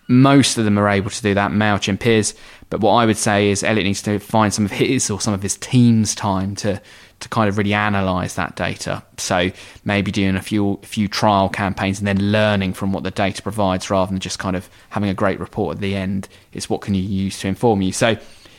Most 0.09 0.57
of 0.59 0.65
them 0.65 0.79
are 0.79 0.89
able 0.89 1.11
to 1.11 1.23
do 1.23 1.35
that. 1.35 1.51
Mailchimp 1.51 2.07
is, 2.07 2.35
but 2.71 2.81
what 2.81 2.93
I 2.93 3.07
would 3.07 3.17
say 3.17 3.51
is 3.51 3.63
Elliot 3.63 3.87
needs 3.87 4.03
to 4.03 4.19
find 4.19 4.55
some 4.55 4.65
of 4.65 4.71
his 4.73 5.11
or 5.11 5.21
some 5.21 5.35
of 5.35 5.43
his 5.43 5.57
team's 5.57 6.15
time 6.15 6.55
to 6.57 6.81
to 7.21 7.29
kind 7.29 7.49
of 7.49 7.57
really 7.57 7.73
analyze 7.73 8.35
that 8.35 8.57
data. 8.57 9.03
So 9.17 9.51
maybe 9.85 10.13
doing 10.13 10.37
a 10.37 10.43
few 10.43 10.79
few 10.83 11.09
trial 11.09 11.49
campaigns 11.49 11.99
and 11.99 12.07
then 12.07 12.31
learning 12.31 12.75
from 12.75 12.93
what 12.93 13.05
the 13.05 13.11
data 13.11 13.43
provides 13.43 13.91
rather 13.91 14.11
than 14.11 14.21
just 14.21 14.39
kind 14.39 14.57
of 14.57 14.69
having 14.91 15.09
a 15.09 15.15
great 15.15 15.41
report 15.41 15.77
at 15.77 15.81
the 15.81 15.95
end. 15.95 16.29
It's 16.53 16.69
what 16.69 16.83
can 16.83 16.95
you 16.95 17.03
use 17.03 17.39
to 17.41 17.49
inform 17.49 17.83
you. 17.83 17.93
So 17.93 18.17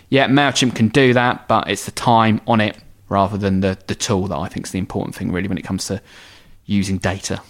yeah, 0.10 0.28
Mailchimp 0.28 0.76
can 0.76 0.88
do 0.88 1.14
that, 1.14 1.48
but 1.48 1.70
it's 1.70 1.86
the 1.86 1.92
time 1.92 2.42
on 2.48 2.62
it 2.62 2.78
rather 3.10 3.38
than 3.38 3.62
the 3.62 3.78
the 3.88 3.96
tool 3.96 4.28
that 4.28 4.38
I 4.38 4.48
think 4.48 4.66
is 4.66 4.72
the 4.72 4.80
important 4.80 5.16
thing 5.16 5.32
really 5.32 5.48
when 5.48 5.58
it 5.58 5.66
comes 5.66 5.86
to 5.88 6.02
using 6.66 6.98
data. 6.98 7.42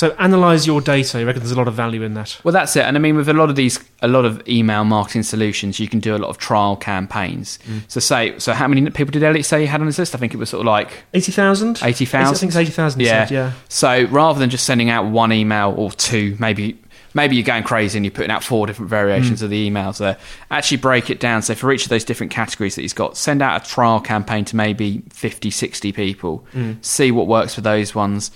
So 0.00 0.16
analyze 0.18 0.66
your 0.66 0.80
data. 0.80 1.20
You 1.20 1.26
reckon 1.26 1.42
there's 1.42 1.52
a 1.52 1.56
lot 1.56 1.68
of 1.68 1.74
value 1.74 2.02
in 2.02 2.14
that? 2.14 2.40
Well, 2.42 2.52
that's 2.52 2.74
it. 2.74 2.86
And 2.86 2.96
I 2.96 3.00
mean, 3.00 3.16
with 3.16 3.28
a 3.28 3.34
lot 3.34 3.50
of 3.50 3.56
these, 3.56 3.78
a 4.00 4.08
lot 4.08 4.24
of 4.24 4.42
email 4.48 4.82
marketing 4.82 5.24
solutions, 5.24 5.78
you 5.78 5.88
can 5.88 6.00
do 6.00 6.16
a 6.16 6.16
lot 6.16 6.30
of 6.30 6.38
trial 6.38 6.74
campaigns. 6.74 7.58
Mm. 7.68 7.82
So, 7.86 8.00
say, 8.00 8.38
so 8.38 8.54
how 8.54 8.66
many 8.66 8.88
people 8.88 9.12
did 9.12 9.22
Elliot 9.22 9.44
say 9.44 9.60
he 9.60 9.66
had 9.66 9.82
on 9.82 9.86
his 9.86 9.98
list? 9.98 10.14
I 10.14 10.18
think 10.18 10.32
it 10.32 10.38
was 10.38 10.48
sort 10.48 10.60
of 10.60 10.66
like 10.68 11.04
Eighty 11.12 11.32
thousand. 11.32 11.82
80,000? 11.82 12.34
I 12.34 12.38
think 12.38 12.48
it's 12.48 12.56
eighty 12.56 12.70
thousand. 12.70 13.02
yeah. 13.02 13.26
Said, 13.26 13.34
yeah. 13.34 13.52
So 13.68 14.04
rather 14.04 14.38
than 14.38 14.48
just 14.48 14.64
sending 14.64 14.88
out 14.88 15.04
one 15.04 15.34
email 15.34 15.74
or 15.76 15.90
two, 15.90 16.34
maybe 16.40 16.78
maybe 17.12 17.36
you're 17.36 17.44
going 17.44 17.64
crazy 17.64 17.98
and 17.98 18.06
you're 18.06 18.10
putting 18.10 18.30
out 18.30 18.42
four 18.42 18.66
different 18.66 18.88
variations 18.88 19.40
mm. 19.40 19.42
of 19.42 19.50
the 19.50 19.70
emails 19.70 19.98
there. 19.98 20.16
Actually 20.50 20.78
break 20.78 21.10
it 21.10 21.20
down. 21.20 21.42
So 21.42 21.54
for 21.54 21.70
each 21.72 21.82
of 21.82 21.90
those 21.90 22.04
different 22.04 22.32
categories 22.32 22.74
that 22.76 22.80
he's 22.80 22.94
got, 22.94 23.18
send 23.18 23.42
out 23.42 23.66
a 23.66 23.68
trial 23.68 24.00
campaign 24.00 24.46
to 24.46 24.56
maybe 24.56 25.02
50, 25.10 25.50
60 25.50 25.92
people, 25.92 26.46
mm. 26.54 26.82
see 26.82 27.10
what 27.10 27.26
works 27.26 27.54
for 27.54 27.60
those 27.60 27.94
ones, 27.94 28.30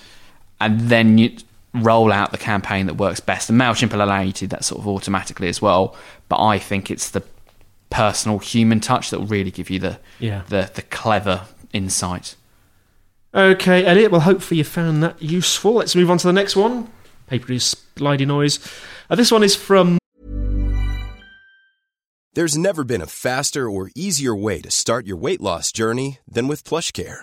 and 0.60 0.78
then 0.78 1.16
you 1.16 1.38
roll 1.74 2.12
out 2.12 2.30
the 2.32 2.38
campaign 2.38 2.86
that 2.86 2.94
works 2.94 3.20
best. 3.20 3.50
And 3.50 3.60
MailChimp 3.60 3.92
will 3.92 4.02
allow 4.02 4.20
you 4.20 4.32
to 4.32 4.40
do 4.40 4.46
that 4.48 4.64
sort 4.64 4.80
of 4.80 4.86
automatically 4.88 5.48
as 5.48 5.60
well. 5.60 5.96
But 6.28 6.42
I 6.42 6.58
think 6.58 6.90
it's 6.90 7.10
the 7.10 7.22
personal 7.90 8.38
human 8.38 8.80
touch 8.80 9.10
that 9.10 9.18
will 9.20 9.26
really 9.26 9.50
give 9.50 9.70
you 9.70 9.78
the 9.78 9.98
Yeah. 10.18 10.42
the, 10.48 10.70
the 10.74 10.82
clever 10.82 11.42
insight. 11.72 12.36
Okay, 13.34 13.84
Elliot. 13.84 14.12
Well, 14.12 14.20
hopefully 14.20 14.58
you 14.58 14.64
found 14.64 15.02
that 15.02 15.20
useful. 15.20 15.74
Let's 15.74 15.96
move 15.96 16.10
on 16.10 16.18
to 16.18 16.26
the 16.26 16.32
next 16.32 16.54
one. 16.54 16.88
Paper 17.26 17.52
is 17.52 17.74
slidey 17.96 18.26
noise. 18.26 18.60
Uh, 19.10 19.16
this 19.16 19.32
one 19.32 19.42
is 19.42 19.56
from 19.56 19.98
There's 22.34 22.56
never 22.58 22.82
been 22.84 23.00
a 23.00 23.06
faster 23.06 23.68
or 23.70 23.90
easier 23.94 24.34
way 24.34 24.60
to 24.60 24.70
start 24.70 25.06
your 25.06 25.16
weight 25.16 25.40
loss 25.40 25.70
journey 25.72 26.18
than 26.28 26.48
with 26.48 26.64
PlushCare. 26.64 27.22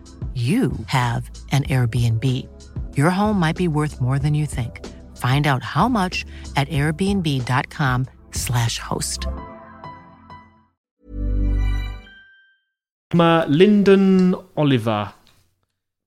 you 0.33 0.71
have 0.85 1.29
an 1.51 1.63
Airbnb. 1.63 2.47
Your 2.95 3.09
home 3.09 3.37
might 3.37 3.57
be 3.57 3.67
worth 3.67 3.99
more 3.99 4.17
than 4.17 4.33
you 4.33 4.45
think. 4.45 4.87
Find 5.17 5.45
out 5.45 5.61
how 5.61 5.89
much 5.89 6.25
at 6.55 6.69
airbnb.com/slash 6.69 8.79
host. 8.79 9.27
Uh, 13.13 13.45
Lyndon 13.49 14.35
Oliver. 14.55 15.13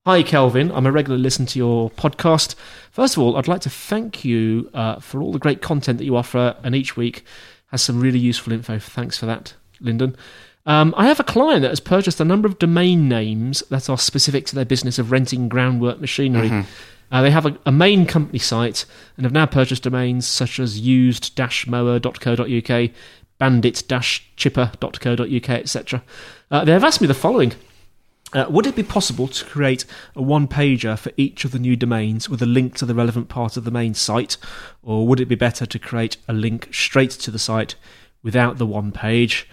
Hi, 0.07 0.23
Kelvin. 0.23 0.71
I'm 0.73 0.87
a 0.87 0.93
regular 0.93 1.19
listener 1.19 1.47
to 1.47 1.59
your 1.59 1.91
podcast. 1.91 2.55
First 2.91 3.17
of 3.17 3.23
all, 3.23 3.37
I'd 3.37 3.49
like 3.49 3.61
to 3.63 3.71
thank 3.71 4.25
you 4.25 4.71
uh, 4.73 5.01
for 5.01 5.21
all 5.21 5.33
the 5.33 5.39
great 5.39 5.63
content 5.63 5.99
that 5.99 6.05
you 6.05 6.17
offer, 6.17 6.57
and 6.63 6.75
each 6.75 6.97
week 6.97 7.25
has 7.67 7.83
some 7.83 8.01
really 8.01 8.19
useful 8.19 8.53
info. 8.53 8.79
Thanks 8.79 9.19
for 9.19 9.27
that, 9.27 9.55
Lyndon. 9.81 10.17
Um, 10.67 10.95
I 10.97 11.07
have 11.07 11.21
a 11.21 11.25
client 11.25 11.63
that 11.63 11.71
has 11.71 11.81
purchased 11.81 12.21
a 12.21 12.25
number 12.25 12.49
of 12.49 12.59
domain 12.59 13.07
names 13.09 13.63
that 13.69 13.91
are 13.91 13.99
specific 13.99 14.47
to 14.47 14.55
their 14.55 14.65
business 14.65 14.99
of 14.99 15.11
renting 15.11 15.49
groundwork 15.49 16.01
machinery. 16.01 16.49
Mm-hmm. 16.49 16.71
Uh, 17.13 17.21
they 17.23 17.31
have 17.31 17.47
a, 17.47 17.59
a, 17.67 17.73
main 17.73 18.07
company 18.07 18.39
site 18.39 18.87
and 19.17 19.27
have 19.27 19.33
now 19.33 19.47
purchased 19.47 19.83
domains 19.83 20.27
such 20.27 20.59
as 20.59 20.81
used-mower.co.uk, 20.81 22.91
bandit-chipper.co.uk, 23.39 25.51
etc. 25.51 26.03
Uh, 26.51 26.65
they 26.65 26.73
have 26.73 26.83
asked 26.83 27.03
me 27.03 27.07
the 27.07 27.15
following. 27.15 27.53
Uh, 28.33 28.47
would 28.49 28.67
it 28.67 28.75
be 28.75 28.83
possible 28.83 29.29
to 29.29 29.45
create 29.45 29.85
a 30.17 30.23
one 30.23 30.49
pager 30.49 30.99
for 30.99 31.13
each 31.17 31.45
of 31.45 31.53
the 31.53 31.59
new 31.59 31.77
domains 31.77 32.27
with 32.29 32.43
a 32.43 32.47
link 32.47 32.75
to 32.75 32.87
the 32.87 32.95
relevant 32.95 33.29
part 33.29 33.57
of 33.57 33.63
the 33.65 33.71
main 33.71 33.95
site? 33.95 34.37
Or 34.83 35.07
would 35.07 35.21
it 35.21 35.27
be 35.27 35.37
better 35.37 35.67
to 35.67 35.79
create 35.79 36.17
a 36.27 36.33
link 36.33 36.69
straight 36.73 37.11
to 37.11 37.31
the 37.31 37.39
site 37.39 37.77
without 38.25 38.59
the 38.59 38.67
one 38.67 38.91
page? 38.91 39.49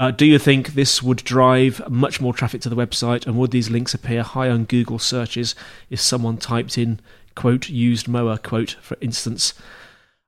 Uh, 0.00 0.10
do 0.10 0.24
you 0.24 0.38
think 0.38 0.68
this 0.68 1.02
would 1.02 1.18
drive 1.18 1.86
much 1.90 2.22
more 2.22 2.32
traffic 2.32 2.62
to 2.62 2.70
the 2.70 2.74
website, 2.74 3.26
and 3.26 3.36
would 3.36 3.50
these 3.50 3.68
links 3.68 3.92
appear 3.92 4.22
high 4.22 4.48
on 4.48 4.64
Google 4.64 4.98
searches 4.98 5.54
if 5.90 6.00
someone 6.00 6.38
typed 6.38 6.78
in 6.78 7.00
quote 7.34 7.68
used 7.68 8.08
mower 8.08 8.38
quote 8.38 8.78
for 8.80 8.96
instance? 9.02 9.52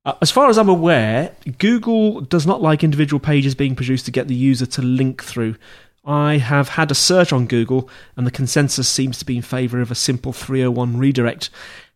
Uh, 0.05 0.13
as 0.21 0.31
far 0.31 0.51
as 0.51 0.59
I'm 0.59 0.69
aware, 0.69 1.35
Google 1.57 2.21
does 2.21 2.47
not 2.47 2.61
like 2.61 2.85
individual 2.85 3.19
pages 3.19 3.55
being 3.55 3.75
produced 3.75 4.05
to 4.05 4.11
get 4.11 4.29
the 4.29 4.35
user 4.35 4.67
to 4.67 4.83
link 4.83 5.25
through. 5.25 5.57
I 6.05 6.37
have 6.37 6.71
had 6.71 6.91
a 6.91 6.95
search 6.95 7.33
on 7.33 7.47
Google, 7.47 7.89
and 8.15 8.27
the 8.27 8.31
consensus 8.31 8.91
seems 8.91 9.19
to 9.21 9.25
be 9.25 9.37
in 9.37 9.43
favour 9.43 9.81
of 9.81 9.91
a 9.91 9.95
simple 9.95 10.35
301 10.35 10.99
redirect. 10.99 11.49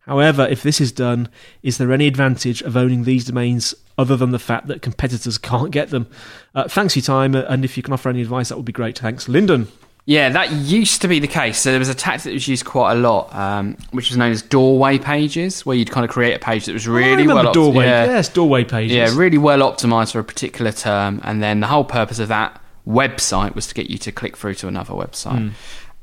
However, 0.07 0.47
if 0.47 0.63
this 0.63 0.79
is 0.79 0.91
done, 0.91 1.27
is 1.61 1.77
there 1.77 1.91
any 1.91 2.07
advantage 2.07 2.61
of 2.61 2.77
owning 2.77 3.03
these 3.03 3.25
domains 3.25 3.75
other 3.97 4.15
than 4.15 4.31
the 4.31 4.39
fact 4.39 4.67
that 4.67 4.81
competitors 4.81 5.37
can't 5.37 5.71
get 5.71 5.89
them? 5.89 6.07
Uh, 6.55 6.67
thanks 6.67 6.93
for 6.93 6.99
your 6.99 7.05
time, 7.05 7.35
uh, 7.35 7.43
and 7.49 7.65
if 7.65 7.77
you 7.77 7.83
can 7.83 7.93
offer 7.93 8.09
any 8.09 8.21
advice, 8.21 8.49
that 8.49 8.55
would 8.55 8.65
be 8.65 8.71
great. 8.71 8.97
Thanks. 8.97 9.27
Lyndon. 9.27 9.67
Yeah, 10.05 10.29
that 10.29 10.53
used 10.53 11.01
to 11.01 11.09
be 11.09 11.19
the 11.19 11.27
case. 11.27 11.59
So 11.59 11.71
there 11.71 11.79
was 11.79 11.89
a 11.89 11.93
tactic 11.93 12.29
that 12.29 12.33
was 12.33 12.47
used 12.47 12.63
quite 12.63 12.93
a 12.93 12.95
lot, 12.95 13.35
um, 13.35 13.75
which 13.91 14.09
was 14.09 14.15
known 14.15 14.31
as 14.31 14.41
doorway 14.41 14.97
pages, 14.97 15.65
where 15.65 15.75
you'd 15.75 15.91
kind 15.91 16.05
of 16.05 16.09
create 16.09 16.33
a 16.33 16.39
page 16.39 16.65
that 16.65 16.71
was 16.71 16.87
really 16.87 17.27
oh, 17.27 17.35
well 17.35 17.51
doorway. 17.51 17.83
Yeah, 17.83 18.05
yes, 18.05 18.29
doorway 18.29 18.63
pages. 18.63 18.95
Yeah, 18.95 19.13
really 19.13 19.37
well 19.37 19.59
optimized 19.59 20.13
for 20.13 20.19
a 20.19 20.23
particular 20.23 20.71
term, 20.71 21.19
and 21.25 21.43
then 21.43 21.59
the 21.59 21.67
whole 21.67 21.83
purpose 21.83 22.19
of 22.19 22.29
that 22.29 22.61
website 22.87 23.53
was 23.53 23.67
to 23.67 23.73
get 23.73 23.89
you 23.89 23.97
to 23.97 24.13
click 24.13 24.37
through 24.37 24.55
to 24.55 24.69
another 24.69 24.93
website. 24.93 25.49
Mm. 25.49 25.51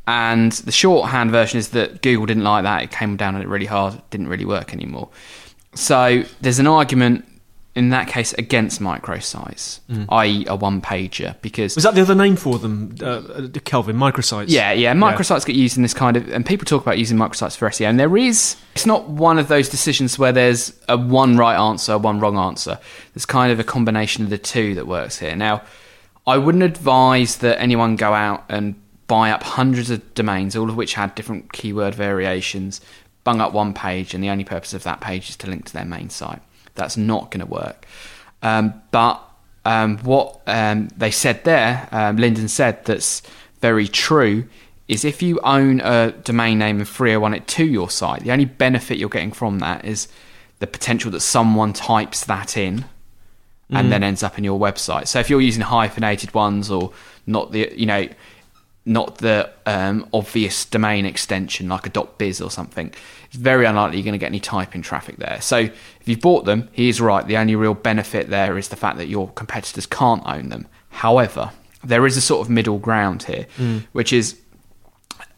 And 0.06 0.52
the 0.52 0.72
shorthand 0.72 1.30
version 1.30 1.58
is 1.58 1.70
that 1.70 2.02
Google 2.02 2.26
didn't 2.26 2.44
like 2.44 2.64
that. 2.64 2.82
It 2.82 2.90
came 2.90 3.16
down 3.16 3.34
on 3.34 3.42
it 3.42 3.48
really 3.48 3.66
hard. 3.66 3.94
It 3.94 4.10
didn't 4.10 4.28
really 4.28 4.44
work 4.44 4.74
anymore. 4.74 5.08
So 5.74 6.24
there's 6.40 6.58
an 6.58 6.66
argument 6.66 7.24
in 7.74 7.90
that 7.90 8.06
case 8.06 8.32
against 8.34 8.80
microsites, 8.80 9.80
mm. 9.90 10.06
i.e., 10.10 10.44
a 10.46 10.54
one 10.54 10.80
pager, 10.80 11.34
because 11.42 11.74
was 11.74 11.82
that 11.82 11.96
the 11.96 12.02
other 12.02 12.14
name 12.14 12.36
for 12.36 12.58
them, 12.58 12.94
uh, 13.00 13.04
uh 13.04 13.48
Kelvin? 13.64 13.96
Microsites. 13.96 14.46
Yeah, 14.48 14.72
yeah. 14.72 14.92
Microsites 14.94 15.40
yeah. 15.40 15.46
get 15.46 15.56
used 15.56 15.76
in 15.76 15.82
this 15.82 15.94
kind 15.94 16.16
of, 16.16 16.28
and 16.28 16.46
people 16.46 16.64
talk 16.66 16.82
about 16.82 16.98
using 16.98 17.18
microsites 17.18 17.56
for 17.56 17.68
SEO. 17.68 17.86
And 17.86 17.98
there 17.98 18.16
is, 18.16 18.56
it's 18.76 18.86
not 18.86 19.08
one 19.08 19.38
of 19.38 19.48
those 19.48 19.68
decisions 19.68 20.18
where 20.18 20.30
there's 20.30 20.78
a 20.88 20.96
one 20.96 21.36
right 21.36 21.56
answer, 21.56 21.98
one 21.98 22.20
wrong 22.20 22.36
answer. 22.36 22.78
There's 23.12 23.26
kind 23.26 23.50
of 23.50 23.58
a 23.58 23.64
combination 23.64 24.22
of 24.22 24.30
the 24.30 24.38
two 24.38 24.76
that 24.76 24.86
works 24.86 25.18
here. 25.18 25.34
Now, 25.34 25.62
I 26.26 26.38
wouldn't 26.38 26.64
advise 26.64 27.38
that 27.38 27.60
anyone 27.60 27.96
go 27.96 28.14
out 28.14 28.44
and 28.48 28.76
buy 29.06 29.30
up 29.30 29.42
hundreds 29.42 29.90
of 29.90 30.14
domains, 30.14 30.56
all 30.56 30.68
of 30.68 30.76
which 30.76 30.94
had 30.94 31.14
different 31.14 31.52
keyword 31.52 31.94
variations, 31.94 32.80
bung 33.22 33.40
up 33.40 33.52
one 33.52 33.74
page, 33.74 34.14
and 34.14 34.22
the 34.22 34.30
only 34.30 34.44
purpose 34.44 34.74
of 34.74 34.82
that 34.84 35.00
page 35.00 35.30
is 35.30 35.36
to 35.36 35.46
link 35.48 35.66
to 35.66 35.72
their 35.72 35.84
main 35.84 36.10
site. 36.10 36.40
That's 36.74 36.96
not 36.96 37.30
going 37.30 37.40
to 37.40 37.46
work. 37.46 37.86
Um, 38.42 38.82
but 38.90 39.22
um, 39.64 39.98
what 39.98 40.40
um, 40.46 40.88
they 40.96 41.10
said 41.10 41.44
there, 41.44 41.88
um, 41.92 42.16
Lyndon 42.16 42.48
said 42.48 42.84
that's 42.84 43.22
very 43.60 43.88
true, 43.88 44.46
is 44.88 45.04
if 45.04 45.22
you 45.22 45.40
own 45.40 45.80
a 45.80 46.12
domain 46.12 46.58
name 46.58 46.78
and 46.78 46.88
301 46.88 47.34
it 47.34 47.46
to 47.48 47.64
your 47.64 47.88
site, 47.88 48.22
the 48.22 48.32
only 48.32 48.44
benefit 48.44 48.98
you're 48.98 49.08
getting 49.08 49.32
from 49.32 49.60
that 49.60 49.84
is 49.84 50.08
the 50.58 50.66
potential 50.66 51.10
that 51.10 51.20
someone 51.20 51.72
types 51.72 52.24
that 52.26 52.56
in 52.56 52.84
and 53.70 53.86
mm. 53.86 53.90
then 53.90 54.02
ends 54.02 54.22
up 54.22 54.36
in 54.36 54.44
your 54.44 54.60
website. 54.60 55.08
So 55.08 55.18
if 55.20 55.30
you're 55.30 55.40
using 55.40 55.62
hyphenated 55.62 56.34
ones 56.34 56.70
or 56.70 56.92
not 57.26 57.52
the, 57.52 57.72
you 57.74 57.86
know, 57.86 58.06
not 58.86 59.18
the 59.18 59.50
um, 59.66 60.06
obvious 60.12 60.64
domain 60.64 61.06
extension 61.06 61.68
like 61.68 61.86
a 61.86 62.04
.biz 62.18 62.40
or 62.40 62.50
something, 62.50 62.92
it's 63.26 63.36
very 63.36 63.64
unlikely 63.64 63.96
you're 63.96 64.04
going 64.04 64.12
to 64.12 64.18
get 64.18 64.26
any 64.26 64.40
typing 64.40 64.82
traffic 64.82 65.16
there. 65.16 65.40
So 65.40 65.58
if 65.58 66.02
you've 66.04 66.20
bought 66.20 66.44
them, 66.44 66.68
he 66.72 66.88
is 66.88 67.00
right. 67.00 67.26
The 67.26 67.36
only 67.36 67.56
real 67.56 67.74
benefit 67.74 68.28
there 68.28 68.58
is 68.58 68.68
the 68.68 68.76
fact 68.76 68.98
that 68.98 69.06
your 69.06 69.28
competitors 69.30 69.86
can't 69.86 70.22
own 70.26 70.50
them. 70.50 70.68
However, 70.90 71.52
there 71.82 72.06
is 72.06 72.16
a 72.16 72.20
sort 72.20 72.46
of 72.46 72.50
middle 72.50 72.78
ground 72.78 73.24
here, 73.24 73.46
mm. 73.56 73.84
which 73.92 74.12
is 74.12 74.38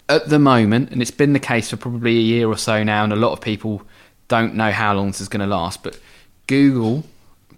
at 0.09 0.29
the 0.29 0.39
moment, 0.39 0.91
and 0.91 1.03
it's 1.03 1.11
been 1.11 1.33
the 1.33 1.41
case 1.41 1.71
for 1.71 1.77
probably 1.77 2.17
a 2.17 2.21
year 2.21 2.49
or 2.49 2.57
so 2.57 2.83
now, 2.83 3.05
and 3.05 3.13
a 3.13 3.17
lot 3.17 3.33
of 3.33 3.41
people 3.41 3.83
don't 4.29 4.55
know 4.55 4.71
how 4.71 4.95
long 4.95 5.09
this 5.09 5.21
is 5.21 5.29
going 5.29 5.41
to 5.41 5.47
last, 5.47 5.83
but 5.83 5.99
Google, 6.47 7.05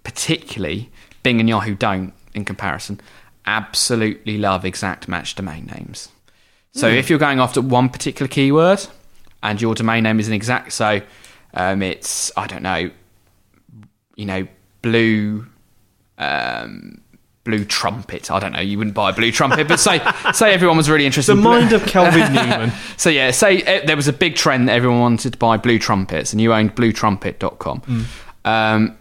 particularly, 0.03 0.89
Bing 1.23 1.39
and 1.39 1.49
Yahoo 1.49 1.75
don't 1.75 2.13
in 2.33 2.45
comparison, 2.45 2.99
absolutely 3.45 4.37
love 4.37 4.65
exact 4.65 5.07
match 5.07 5.35
domain 5.35 5.65
names. 5.75 6.09
So 6.71 6.89
mm. 6.89 6.97
if 6.97 7.09
you're 7.09 7.19
going 7.19 7.39
after 7.39 7.61
one 7.61 7.89
particular 7.89 8.27
keyword 8.27 8.85
and 9.41 9.61
your 9.61 9.75
domain 9.75 10.03
name 10.03 10.19
is 10.19 10.27
an 10.27 10.33
exact, 10.33 10.73
so 10.73 11.01
um, 11.53 11.81
it's 11.81 12.31
I 12.37 12.47
don't 12.47 12.63
know, 12.63 12.91
you 14.15 14.25
know, 14.25 14.47
blue. 14.81 15.47
Um, 16.17 17.01
blue 17.45 17.65
trumpet. 17.65 18.29
I 18.29 18.39
don't 18.39 18.51
know. 18.51 18.59
You 18.59 18.77
wouldn't 18.77 18.93
buy 18.93 19.09
a 19.09 19.13
blue 19.13 19.31
trumpet, 19.31 19.67
but 19.67 19.79
say 19.79 19.99
say 20.33 20.53
everyone 20.53 20.77
was 20.77 20.89
really 20.89 21.05
interested. 21.05 21.33
The 21.33 21.37
in 21.37 21.43
mind 21.43 21.73
of 21.73 21.85
Kelvin 21.85 22.33
Newman. 22.33 22.71
so 22.97 23.09
yeah, 23.09 23.31
say 23.31 23.63
uh, 23.63 23.85
there 23.85 23.95
was 23.95 24.07
a 24.07 24.13
big 24.13 24.35
trend 24.35 24.67
that 24.67 24.73
everyone 24.73 24.99
wanted 24.99 25.33
to 25.33 25.37
buy 25.39 25.57
blue 25.57 25.79
trumpets, 25.79 26.31
and 26.31 26.41
you 26.41 26.53
owned 26.53 26.75
bluetrumpet.com. 26.75 27.81
Mm. 27.81 28.05
Um, 28.45 28.97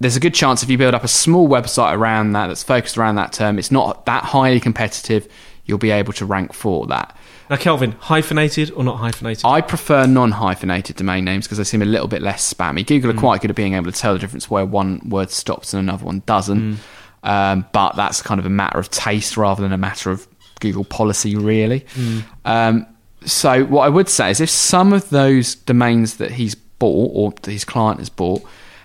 there's 0.00 0.16
a 0.16 0.20
good 0.20 0.34
chance 0.34 0.62
if 0.62 0.70
you 0.70 0.78
build 0.78 0.94
up 0.94 1.04
a 1.04 1.08
small 1.08 1.48
website 1.48 1.94
around 1.94 2.32
that 2.32 2.48
that's 2.48 2.62
focused 2.62 2.98
around 2.98 3.14
that 3.16 3.32
term, 3.32 3.58
it's 3.58 3.70
not 3.70 4.06
that 4.06 4.24
highly 4.24 4.60
competitive, 4.60 5.28
you'll 5.64 5.78
be 5.78 5.90
able 5.90 6.12
to 6.14 6.26
rank 6.26 6.52
for 6.52 6.86
that. 6.86 7.16
Now, 7.50 7.56
Kelvin, 7.56 7.92
hyphenated 7.92 8.70
or 8.70 8.84
not 8.84 8.96
hyphenated? 8.96 9.44
I 9.44 9.60
prefer 9.60 10.06
non 10.06 10.32
hyphenated 10.32 10.96
domain 10.96 11.24
names 11.24 11.46
because 11.46 11.58
they 11.58 11.64
seem 11.64 11.82
a 11.82 11.86
little 11.86 12.08
bit 12.08 12.22
less 12.22 12.52
spammy. 12.52 12.86
Google 12.86 13.10
are 13.10 13.14
mm. 13.14 13.20
quite 13.20 13.42
good 13.42 13.50
at 13.50 13.56
being 13.56 13.74
able 13.74 13.92
to 13.92 13.98
tell 13.98 14.14
the 14.14 14.18
difference 14.18 14.50
where 14.50 14.64
one 14.64 15.00
word 15.08 15.30
stops 15.30 15.74
and 15.74 15.80
another 15.80 16.04
one 16.04 16.22
doesn't. 16.26 16.76
Mm. 16.76 16.78
Um, 17.22 17.66
but 17.72 17.96
that's 17.96 18.22
kind 18.22 18.38
of 18.38 18.46
a 18.46 18.50
matter 18.50 18.78
of 18.78 18.90
taste 18.90 19.36
rather 19.36 19.62
than 19.62 19.72
a 19.72 19.78
matter 19.78 20.10
of 20.10 20.26
Google 20.60 20.84
policy, 20.84 21.36
really. 21.36 21.80
Mm. 21.80 22.24
Um, 22.44 22.86
so, 23.26 23.64
what 23.64 23.82
I 23.82 23.88
would 23.88 24.08
say 24.08 24.30
is 24.30 24.40
if 24.40 24.50
some 24.50 24.92
of 24.92 25.10
those 25.10 25.54
domains 25.54 26.16
that 26.16 26.32
he's 26.32 26.54
bought 26.54 27.10
or 27.14 27.34
his 27.46 27.64
client 27.64 27.98
has 27.98 28.08
bought 28.08 28.42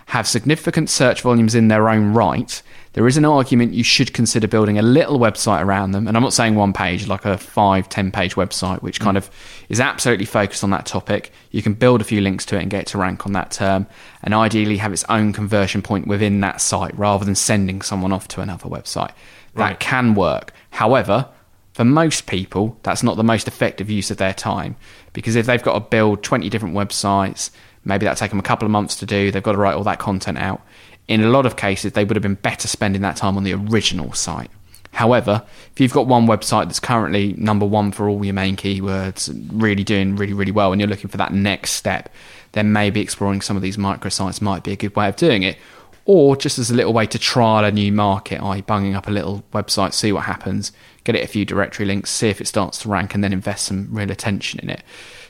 have 0.09 0.27
significant 0.27 0.89
search 0.89 1.21
volumes 1.21 1.53
in 1.53 1.67
their 1.67 1.87
own 1.87 2.13
right, 2.13 2.63
there 2.93 3.07
is 3.07 3.15
an 3.15 3.25
argument 3.25 3.75
you 3.75 3.83
should 3.83 4.11
consider 4.11 4.47
building 4.47 4.79
a 4.79 4.81
little 4.81 5.19
website 5.19 5.63
around 5.63 5.91
them. 5.91 6.07
And 6.07 6.17
I'm 6.17 6.23
not 6.23 6.33
saying 6.33 6.55
one 6.55 6.73
page, 6.73 7.05
like 7.05 7.25
a 7.25 7.37
five, 7.37 7.87
ten 7.89 8.11
page 8.11 8.33
website, 8.33 8.81
which 8.81 8.99
kind 8.99 9.15
mm. 9.15 9.19
of 9.19 9.29
is 9.69 9.79
absolutely 9.79 10.25
focused 10.25 10.63
on 10.63 10.71
that 10.71 10.87
topic. 10.87 11.31
You 11.51 11.61
can 11.61 11.73
build 11.75 12.01
a 12.01 12.03
few 12.03 12.21
links 12.21 12.43
to 12.47 12.57
it 12.57 12.63
and 12.63 12.71
get 12.71 12.81
it 12.81 12.87
to 12.87 12.97
rank 12.97 13.27
on 13.27 13.33
that 13.33 13.51
term, 13.51 13.85
and 14.23 14.33
ideally 14.33 14.77
have 14.77 14.91
its 14.91 15.05
own 15.09 15.31
conversion 15.31 15.83
point 15.83 16.07
within 16.07 16.39
that 16.39 16.59
site 16.59 16.97
rather 16.97 17.23
than 17.23 17.35
sending 17.35 17.83
someone 17.83 18.11
off 18.11 18.27
to 18.29 18.41
another 18.41 18.67
website. 18.67 19.11
That 19.53 19.63
right. 19.63 19.79
can 19.79 20.15
work. 20.15 20.53
However, 20.71 21.29
for 21.73 21.85
most 21.85 22.25
people, 22.25 22.79
that's 22.81 23.03
not 23.03 23.15
the 23.15 23.23
most 23.23 23.47
effective 23.47 23.91
use 23.91 24.09
of 24.09 24.17
their 24.17 24.33
time 24.33 24.75
because 25.13 25.35
if 25.35 25.45
they've 25.45 25.61
got 25.61 25.73
to 25.73 25.79
build 25.81 26.23
20 26.23 26.49
different 26.49 26.73
websites, 26.73 27.51
maybe 27.89 28.05
that'll 28.05 28.19
take 28.19 28.29
them 28.29 28.39
a 28.39 28.43
couple 28.43 28.65
of 28.65 28.71
months 28.71 28.95
to 28.97 29.05
do, 29.05 29.31
they've 29.31 29.43
got 29.43 29.51
to 29.51 29.57
write 29.57 29.75
all 29.75 29.83
that 29.83 29.99
content 29.99 30.37
out. 30.37 30.61
In 31.07 31.23
a 31.23 31.29
lot 31.29 31.45
of 31.45 31.55
cases, 31.55 31.93
they 31.93 32.05
would 32.05 32.15
have 32.15 32.23
been 32.23 32.35
better 32.35 32.67
spending 32.67 33.01
that 33.01 33.17
time 33.17 33.35
on 33.35 33.43
the 33.43 33.53
original 33.53 34.13
site. 34.13 34.51
However, 34.91 35.43
if 35.71 35.79
you've 35.79 35.93
got 35.93 36.07
one 36.07 36.25
website 36.25 36.65
that's 36.65 36.79
currently 36.79 37.33
number 37.33 37.65
one 37.65 37.91
for 37.91 38.09
all 38.09 38.23
your 38.23 38.33
main 38.33 38.55
keywords, 38.55 39.29
really 39.51 39.83
doing 39.83 40.15
really, 40.15 40.33
really 40.33 40.51
well, 40.51 40.71
and 40.71 40.81
you're 40.81 40.89
looking 40.89 41.09
for 41.09 41.17
that 41.17 41.33
next 41.33 41.71
step, 41.71 42.09
then 42.53 42.73
maybe 42.73 42.99
exploring 42.99 43.41
some 43.41 43.55
of 43.55 43.61
these 43.61 43.77
microsites 43.77 44.41
might 44.41 44.63
be 44.63 44.71
a 44.71 44.75
good 44.75 44.95
way 44.95 45.07
of 45.07 45.15
doing 45.15 45.43
it. 45.43 45.57
Or 46.05 46.35
just 46.35 46.57
as 46.57 46.71
a 46.71 46.73
little 46.73 46.93
way 46.93 47.05
to 47.05 47.19
trial 47.19 47.63
a 47.63 47.71
new 47.71 47.91
market, 47.91 48.41
i.e., 48.41 48.61
bunging 48.61 48.95
up 48.95 49.07
a 49.07 49.11
little 49.11 49.43
website, 49.53 49.93
see 49.93 50.11
what 50.11 50.23
happens, 50.23 50.71
get 51.03 51.15
it 51.15 51.23
a 51.23 51.27
few 51.27 51.45
directory 51.45 51.85
links, 51.85 52.09
see 52.09 52.29
if 52.29 52.41
it 52.41 52.47
starts 52.47 52.79
to 52.79 52.89
rank, 52.89 53.13
and 53.13 53.23
then 53.23 53.31
invest 53.31 53.65
some 53.65 53.89
real 53.91 54.09
attention 54.09 54.59
in 54.59 54.71
it. 54.71 54.81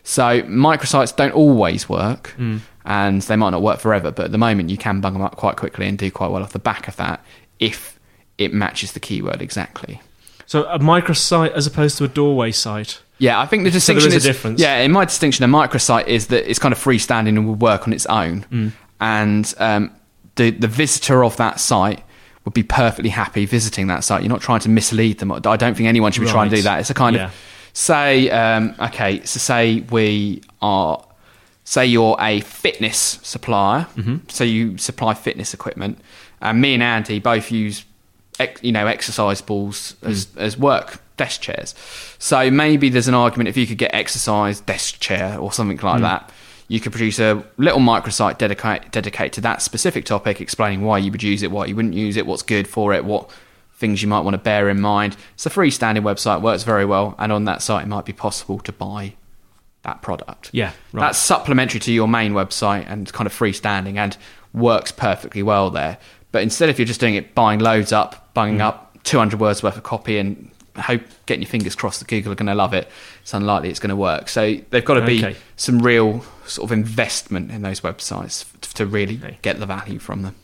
So 0.03 0.41
microsites 0.43 1.15
don't 1.15 1.33
always 1.33 1.88
work, 1.89 2.35
and 2.85 3.21
they 3.21 3.35
might 3.35 3.51
not 3.51 3.62
work 3.62 3.79
forever. 3.79 4.12
But 4.12 4.25
at 4.25 4.31
the 4.31 4.38
moment, 4.38 4.69
you 4.69 4.77
can 4.77 5.01
bung 5.01 5.13
them 5.13 5.21
up 5.21 5.35
quite 5.35 5.55
quickly 5.57 5.88
and 5.88 5.97
do 5.97 6.09
quite 6.12 6.31
well 6.31 6.41
off 6.43 6.53
the 6.53 6.59
back 6.59 6.88
of 6.88 6.95
that 6.97 7.23
if 7.59 7.99
it 8.38 8.53
matches 8.53 8.93
the 8.93 8.99
keyword 8.99 9.41
exactly. 9.41 10.01
So 10.45 10.63
a 10.65 10.79
microsite 10.79 11.51
as 11.51 11.67
opposed 11.67 11.97
to 11.99 12.05
a 12.05 12.07
doorway 12.07 12.51
site. 12.51 13.01
Yeah, 13.19 13.39
I 13.39 13.45
think 13.45 13.65
the 13.65 13.69
So 13.69 13.93
there 13.93 13.99
distinction 13.99 14.17
is 14.17 14.25
a 14.25 14.29
difference. 14.29 14.62
Yeah, 14.62 14.77
in 14.77 14.91
my 14.91 15.03
distinction, 15.05 15.43
a 15.43 15.47
microsite 15.47 16.07
is 16.07 16.27
that 16.27 16.49
it's 16.49 16.57
kind 16.57 16.71
of 16.71 16.79
freestanding 16.79 17.29
and 17.38 17.45
will 17.45 17.55
work 17.55 17.85
on 17.88 17.93
its 17.93 18.05
own, 18.05 18.45
Mm. 18.51 18.71
and 19.01 19.53
um, 19.59 19.91
the 20.35 20.51
the 20.51 20.67
visitor 20.69 21.23
of 21.23 21.35
that 21.38 21.59
site 21.59 22.01
would 22.45 22.53
be 22.53 22.63
perfectly 22.63 23.09
happy 23.09 23.45
visiting 23.45 23.88
that 23.88 24.05
site. 24.05 24.23
You're 24.23 24.29
not 24.29 24.39
trying 24.41 24.62
to 24.62 24.69
mislead 24.69 25.19
them. 25.19 25.31
I 25.33 25.39
don't 25.39 25.75
think 25.75 25.88
anyone 25.89 26.13
should 26.13 26.21
be 26.23 26.29
trying 26.29 26.49
to 26.49 26.55
do 26.55 26.62
that. 26.62 26.79
It's 26.79 26.89
a 26.89 26.93
kind 26.93 27.15
Yeah. 27.17 27.25
of 27.25 27.35
say, 27.79 28.29
um, 28.29 28.75
okay, 28.79 29.23
so 29.23 29.39
say 29.39 29.81
we 29.89 30.41
are, 30.61 31.01
say 31.63 31.85
you're 31.85 32.17
a 32.19 32.41
fitness 32.41 33.19
supplier, 33.23 33.87
Mm-hmm. 33.95 34.17
so 34.27 34.43
you 34.43 34.77
supply 34.77 35.13
fitness 35.13 35.53
equipment, 35.53 35.97
and 36.41 36.59
me 36.59 36.73
and 36.73 36.83
Andy 36.83 37.19
both 37.19 37.51
use, 37.51 37.85
ex, 38.39 38.61
you 38.63 38.71
know, 38.73 38.85
exercise 38.87 39.41
balls 39.41 39.95
as 40.03 40.25
Mm. 40.27 40.41
as 40.41 40.57
work 40.57 41.01
desk 41.17 41.41
chairs. 41.41 41.73
So 42.17 42.51
maybe 42.51 42.89
there's 42.89 43.07
an 43.07 43.13
argument 43.13 43.47
if 43.49 43.57
you 43.57 43.65
could 43.67 43.77
get 43.77 43.93
exercise 43.93 44.59
desk 44.61 44.99
chair 44.99 45.37
or 45.39 45.51
something 45.53 45.77
Mm. 45.77 45.83
like 45.91 46.01
that. 46.01 46.29
You 46.67 46.79
could 46.79 46.91
produce 46.91 47.17
a 47.19 47.43
little 47.57 47.79
microsite 47.79 48.37
dedicate 48.37 48.91
dedicated 48.91 49.33
to 49.33 49.41
that 49.41 49.61
specific 49.61 50.03
topic, 50.05 50.39
explaining 50.41 50.81
why 50.83 50.97
you 50.99 51.11
would 51.11 51.23
use 51.23 51.43
it, 51.43 51.49
why 51.51 51.65
you 51.65 51.75
wouldn't 51.77 51.93
use 51.95 52.15
it, 52.17 52.25
what's 52.27 52.43
good 52.43 52.67
for 52.67 52.93
it, 52.93 53.03
what 53.05 53.29
things 53.79 54.01
you 54.01 54.07
might 54.07 54.19
want 54.21 54.33
to 54.35 54.37
bear 54.37 54.69
in 54.69 54.79
mind. 54.81 55.17
It's 55.33 55.45
a 55.45 55.49
freestanding 55.49 56.03
website, 56.03 56.41
works 56.41 56.63
very 56.63 56.85
well, 56.85 57.15
and 57.17 57.31
on 57.31 57.45
that 57.45 57.61
site 57.61 57.85
it 57.85 57.87
might 57.87 58.05
be 58.05 58.13
possible 58.13 58.59
to 58.59 58.71
buy 58.71 59.13
that 59.83 60.01
product. 60.01 60.49
Yeah, 60.51 60.73
right. 60.91 61.01
That's 61.07 61.17
supplementary 61.17 61.79
to 61.79 61.91
your 61.91 62.07
main 62.07 62.33
website 62.33 62.85
and 62.91 63.11
kind 63.13 63.25
of 63.25 63.33
freestanding 63.33 63.95
and 63.97 64.15
works 64.53 64.91
perfectly 64.91 65.41
well 65.41 65.69
there. 65.69 65.97
But 66.31 66.43
instead, 66.43 66.69
if 66.69 66.77
you're 66.77 66.85
just 66.85 66.99
doing 66.99 67.15
it, 67.15 67.33
buying 67.33 67.59
loads 67.59 67.91
up, 67.91 68.33
buying 68.33 68.57
Mm. 68.57 68.61
up 68.61 68.97
200 69.03 69.39
words 69.39 69.63
worth 69.63 69.77
of 69.77 69.83
copy 69.83 70.17
and 70.19 70.51
hope 70.77 71.01
getting 71.25 71.41
your 71.41 71.49
fingers 71.49 71.75
crossed 71.75 71.99
that 71.99 72.07
Google 72.07 72.31
are 72.33 72.35
going 72.35 72.47
to 72.47 72.55
love 72.55 72.73
it, 72.73 72.87
it's 73.21 73.33
unlikely 73.33 73.69
it's 73.69 73.79
going 73.79 73.89
to 73.89 73.95
work. 73.95 74.29
So 74.29 74.57
they've 74.69 74.85
got 74.85 74.95
to 74.95 75.05
be 75.05 75.25
Okay. 75.25 75.35
some 75.55 75.79
real 75.79 76.23
sort 76.45 76.67
of 76.67 76.71
investment 76.73 77.49
in 77.51 77.61
those 77.63 77.79
websites 77.81 78.45
to 78.75 78.85
really 78.85 79.19
Okay. 79.23 79.39
get 79.41 79.59
the 79.59 79.65
value 79.65 79.99
from 79.99 80.21
them. 80.23 80.35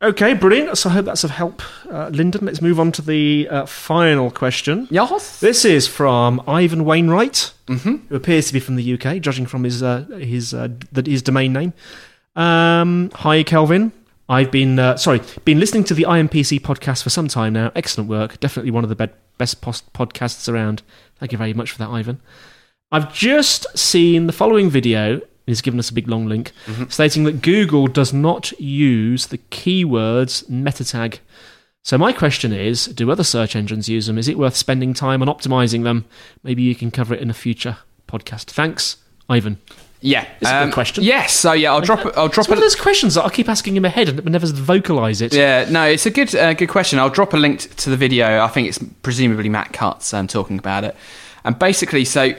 Okay, 0.00 0.34
brilliant. 0.34 0.78
So 0.78 0.90
I 0.90 0.92
hope 0.92 1.06
that's 1.06 1.24
of 1.24 1.30
help, 1.30 1.60
uh, 1.90 2.08
Lyndon. 2.12 2.46
Let's 2.46 2.62
move 2.62 2.78
on 2.78 2.92
to 2.92 3.02
the 3.02 3.48
uh, 3.50 3.66
final 3.66 4.30
question. 4.30 4.86
Yes. 4.90 5.40
This 5.40 5.64
is 5.64 5.88
from 5.88 6.40
Ivan 6.46 6.84
Wainwright, 6.84 7.52
who 7.66 8.00
appears 8.14 8.46
to 8.46 8.52
be 8.52 8.60
from 8.60 8.76
the 8.76 8.94
UK, 8.94 9.20
judging 9.20 9.44
from 9.46 9.64
his 9.64 9.82
uh, 9.82 10.02
his 10.20 10.54
uh, 10.54 10.68
the, 10.92 11.02
his 11.10 11.20
domain 11.22 11.52
name. 11.52 11.72
Um, 12.36 13.10
hi, 13.12 13.42
Kelvin. 13.42 13.90
I've 14.28 14.52
been 14.52 14.78
uh, 14.78 14.96
sorry, 14.98 15.20
been 15.44 15.58
listening 15.58 15.82
to 15.84 15.94
the 15.94 16.04
IMPC 16.04 16.60
podcast 16.60 17.02
for 17.02 17.10
some 17.10 17.26
time 17.26 17.54
now. 17.54 17.72
Excellent 17.74 18.08
work. 18.08 18.38
Definitely 18.38 18.70
one 18.70 18.84
of 18.84 18.90
the 18.90 18.96
be- 19.06 19.12
best 19.36 19.60
post- 19.60 19.92
podcasts 19.94 20.48
around. 20.52 20.82
Thank 21.16 21.32
you 21.32 21.38
very 21.38 21.54
much 21.54 21.72
for 21.72 21.78
that, 21.78 21.88
Ivan. 21.88 22.20
I've 22.92 23.12
just 23.12 23.66
seen 23.76 24.28
the 24.28 24.32
following 24.32 24.70
video. 24.70 25.20
He's 25.48 25.62
given 25.62 25.80
us 25.80 25.90
a 25.90 25.94
big 25.94 26.08
long 26.08 26.26
link 26.26 26.52
stating 26.88 27.24
that 27.24 27.42
Google 27.42 27.86
does 27.86 28.12
not 28.12 28.52
use 28.60 29.26
the 29.26 29.38
keywords 29.38 30.48
meta 30.48 30.84
tag. 30.84 31.20
So 31.82 31.96
my 31.96 32.12
question 32.12 32.52
is, 32.52 32.84
do 32.84 33.10
other 33.10 33.24
search 33.24 33.56
engines 33.56 33.88
use 33.88 34.06
them? 34.06 34.18
Is 34.18 34.28
it 34.28 34.36
worth 34.38 34.56
spending 34.56 34.92
time 34.92 35.22
on 35.22 35.28
optimizing 35.28 35.84
them? 35.84 36.04
Maybe 36.42 36.62
you 36.62 36.74
can 36.74 36.90
cover 36.90 37.14
it 37.14 37.20
in 37.20 37.30
a 37.30 37.34
future 37.34 37.78
podcast. 38.06 38.44
Thanks, 38.44 38.98
Ivan. 39.28 39.58
Yeah, 40.00 40.26
It's 40.40 40.50
a 40.50 40.64
good 40.64 40.74
question. 40.74 41.02
Yes, 41.02 41.32
so 41.32 41.52
yeah, 41.52 41.72
I'll 41.72 41.80
drop. 41.80 42.00
I'll 42.16 42.28
drop 42.28 42.44
It's 42.44 42.48
one 42.48 42.58
of 42.58 42.62
those 42.62 42.76
questions 42.76 43.14
that 43.14 43.24
I 43.24 43.30
keep 43.30 43.48
asking 43.48 43.76
in 43.76 43.82
my 43.82 43.88
head 43.88 44.08
and 44.08 44.24
never 44.26 44.46
vocalize 44.46 45.20
it. 45.20 45.34
Yeah, 45.34 45.66
no, 45.70 45.86
it's 45.86 46.06
a 46.06 46.10
good 46.10 46.34
uh, 46.36 46.54
good 46.54 46.68
question. 46.68 46.98
I'll 47.00 47.10
drop 47.10 47.32
a 47.32 47.36
link 47.36 47.74
to 47.76 47.90
the 47.90 47.96
video. 47.96 48.40
I 48.44 48.48
think 48.48 48.68
it's 48.68 48.78
presumably 49.02 49.48
Matt 49.48 49.72
Cutts 49.72 50.14
um, 50.14 50.28
talking 50.28 50.58
about 50.58 50.84
it. 50.84 50.94
And 51.44 51.58
basically, 51.58 52.04
so 52.04 52.34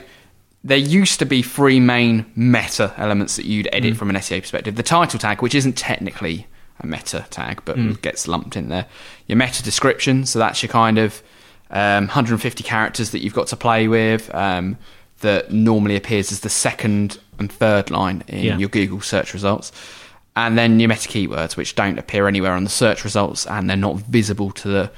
there 0.62 0.76
used 0.78 1.18
to 1.20 1.24
be 1.26 1.42
three 1.42 1.80
main 1.80 2.30
meta 2.36 2.92
elements 2.96 3.36
that 3.36 3.46
you'd 3.46 3.68
edit 3.72 3.96
from 3.96 4.10
an 4.10 4.16
SEO 4.16 4.40
perspective. 4.42 4.76
The 4.76 4.82
title 4.82 5.18
tag, 5.18 5.40
which 5.42 5.54
isn't 5.54 5.76
technically 5.76 6.46
a 6.80 6.86
meta 6.86 7.26
tag, 7.30 7.62
but 7.64 7.76
gets 8.02 8.28
lumped 8.28 8.56
in 8.56 8.68
there. 8.68 8.86
Your 9.26 9.36
meta 9.36 9.62
description, 9.62 10.26
so 10.26 10.38
that's 10.38 10.62
your 10.62 10.70
kind 10.70 10.98
of 10.98 11.22
um, 11.70 12.04
150 12.06 12.62
characters 12.64 13.10
that 13.12 13.20
you've 13.22 13.34
got 13.34 13.46
to 13.48 13.56
play 13.56 13.88
with. 13.88 14.34
Um, 14.34 14.76
that 15.20 15.52
normally 15.52 15.96
appears 15.96 16.32
as 16.32 16.40
the 16.40 16.48
second 16.48 17.18
and 17.38 17.52
third 17.52 17.90
line 17.90 18.24
in 18.26 18.42
Yeah. 18.42 18.56
your 18.56 18.70
Google 18.70 19.02
search 19.02 19.34
results. 19.34 19.70
And 20.34 20.56
then 20.56 20.80
your 20.80 20.88
meta 20.88 21.08
keywords, 21.08 21.58
which 21.58 21.74
don't 21.74 21.98
appear 21.98 22.26
anywhere 22.26 22.52
on 22.52 22.64
the 22.64 22.70
search 22.70 23.04
results 23.04 23.44
and 23.46 23.68
they're 23.68 23.76
not 23.76 23.96
visible 23.96 24.50
to 24.52 24.68
the 24.68 24.90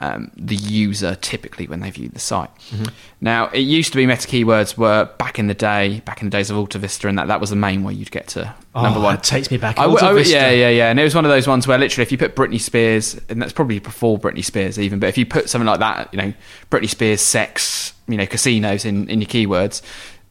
um, 0.00 0.30
the 0.36 0.56
user 0.56 1.14
typically 1.16 1.66
when 1.66 1.80
they 1.80 1.90
view 1.90 2.08
the 2.08 2.18
site. 2.18 2.50
Mm-hmm. 2.70 2.84
Now, 3.20 3.46
it 3.48 3.60
used 3.60 3.92
to 3.92 3.96
be 3.96 4.06
meta 4.06 4.26
keywords 4.28 4.76
were 4.76 5.06
back 5.18 5.38
in 5.38 5.46
the 5.46 5.54
day, 5.54 6.00
back 6.00 6.20
in 6.22 6.28
the 6.28 6.36
days 6.36 6.50
of 6.50 6.56
Alta 6.56 6.78
Vista, 6.78 7.08
and 7.08 7.18
that 7.18 7.28
that 7.28 7.40
was 7.40 7.50
the 7.50 7.56
main 7.56 7.82
way 7.82 7.94
you'd 7.94 8.10
get 8.10 8.28
to 8.28 8.54
Oh, 8.74 8.82
number 8.82 9.00
one. 9.00 9.14
that 9.16 9.24
takes 9.24 9.50
me 9.50 9.56
back. 9.56 9.78
I 9.78 9.86
Vista. 10.14 10.32
yeah, 10.34 10.50
yeah, 10.50 10.68
yeah. 10.68 10.90
And 10.90 11.00
it 11.00 11.02
was 11.04 11.14
one 11.14 11.24
of 11.24 11.30
those 11.30 11.46
ones 11.48 11.66
where 11.66 11.78
literally, 11.78 12.02
if 12.02 12.12
you 12.12 12.18
put 12.18 12.36
Britney 12.36 12.60
Spears, 12.60 13.18
and 13.28 13.40
that's 13.40 13.52
probably 13.52 13.78
before 13.78 14.18
Britney 14.18 14.44
Spears 14.44 14.78
even, 14.78 14.98
but 14.98 15.08
if 15.08 15.16
you 15.18 15.24
put 15.26 15.48
something 15.48 15.66
like 15.66 15.80
that, 15.80 16.12
you 16.12 16.18
know, 16.18 16.32
Britney 16.70 16.88
Spears, 16.88 17.20
sex, 17.20 17.94
you 18.06 18.16
know, 18.16 18.26
casinos 18.26 18.84
in, 18.84 19.08
in 19.08 19.20
your 19.20 19.28
keywords, 19.28 19.82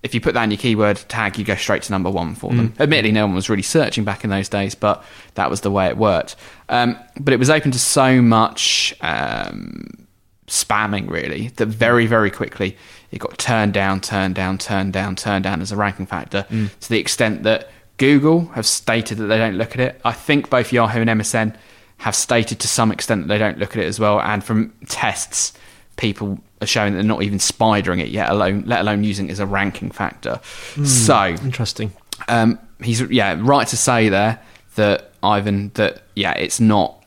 if 0.05 0.13
you 0.13 0.21
put 0.21 0.35
that 0.35 0.43
in 0.43 0.51
your 0.51 0.59
keyword 0.59 0.97
tag, 1.09 1.39
you 1.39 1.43
go 1.43 1.55
straight 1.55 1.81
to 1.81 1.91
number 1.91 2.11
one 2.11 2.35
for 2.35 2.51
them. 2.53 2.73
Admittedly, 2.79 3.11
no 3.11 3.25
one 3.25 3.33
was 3.33 3.49
really 3.49 3.63
searching 3.63 4.03
back 4.03 4.23
in 4.23 4.29
those 4.29 4.47
days, 4.47 4.75
but 4.75 5.03
that 5.33 5.49
was 5.49 5.61
the 5.61 5.71
way 5.71 5.87
it 5.87 5.97
worked. 5.97 6.35
Um, 6.69 6.95
but 7.19 7.33
it 7.33 7.37
was 7.37 7.49
open 7.49 7.71
to 7.71 7.79
so 7.79 8.21
much 8.21 8.93
um, 9.01 10.05
spamming, 10.45 11.09
really, 11.09 11.47
that 11.55 11.65
very, 11.65 12.05
very 12.05 12.29
quickly 12.29 12.77
it 13.11 13.17
got 13.17 13.35
turned 13.39 13.73
down, 13.73 13.99
turned 13.99 14.35
down, 14.35 14.59
turned 14.59 14.93
down, 14.93 15.15
turned 15.15 15.43
down 15.43 15.59
as 15.59 15.71
a 15.71 15.75
ranking 15.75 16.05
factor 16.05 16.45
to 16.81 16.89
the 16.89 16.99
extent 16.99 17.41
that 17.41 17.71
Google 17.97 18.45
have 18.49 18.67
stated 18.67 19.17
that 19.17 19.25
they 19.25 19.39
don't 19.39 19.55
look 19.55 19.71
at 19.71 19.79
it. 19.79 19.99
I 20.05 20.11
think 20.11 20.51
both 20.51 20.71
Yahoo 20.71 21.01
and 21.01 21.09
MSN 21.09 21.55
have 21.97 22.13
stated 22.15 22.59
to 22.59 22.67
some 22.67 22.91
extent 22.91 23.23
that 23.23 23.27
they 23.27 23.39
don't 23.39 23.57
look 23.57 23.75
at 23.75 23.81
it 23.83 23.87
as 23.87 23.99
well. 23.99 24.21
And 24.21 24.43
from 24.43 24.71
tests, 24.87 25.53
people 25.97 26.39
are 26.61 26.67
showing 26.67 26.93
that 26.93 26.97
they're 26.99 27.07
not 27.07 27.23
even 27.23 27.37
spidering 27.39 28.01
it 28.01 28.09
yet 28.09 28.29
alone, 28.29 28.63
let 28.65 28.81
alone 28.81 29.03
using 29.03 29.27
it 29.29 29.31
as 29.31 29.39
a 29.39 29.45
ranking 29.45 29.91
factor. 29.91 30.39
So 30.85 31.25
Interesting. 31.27 31.91
um, 32.27 32.59
he's 32.81 33.01
yeah 33.01 33.37
right 33.39 33.67
to 33.67 33.77
say 33.77 34.09
there 34.09 34.39
that 34.75 35.11
Ivan 35.23 35.71
that 35.75 36.03
yeah 36.15 36.33
it's 36.33 36.59
not 36.59 37.03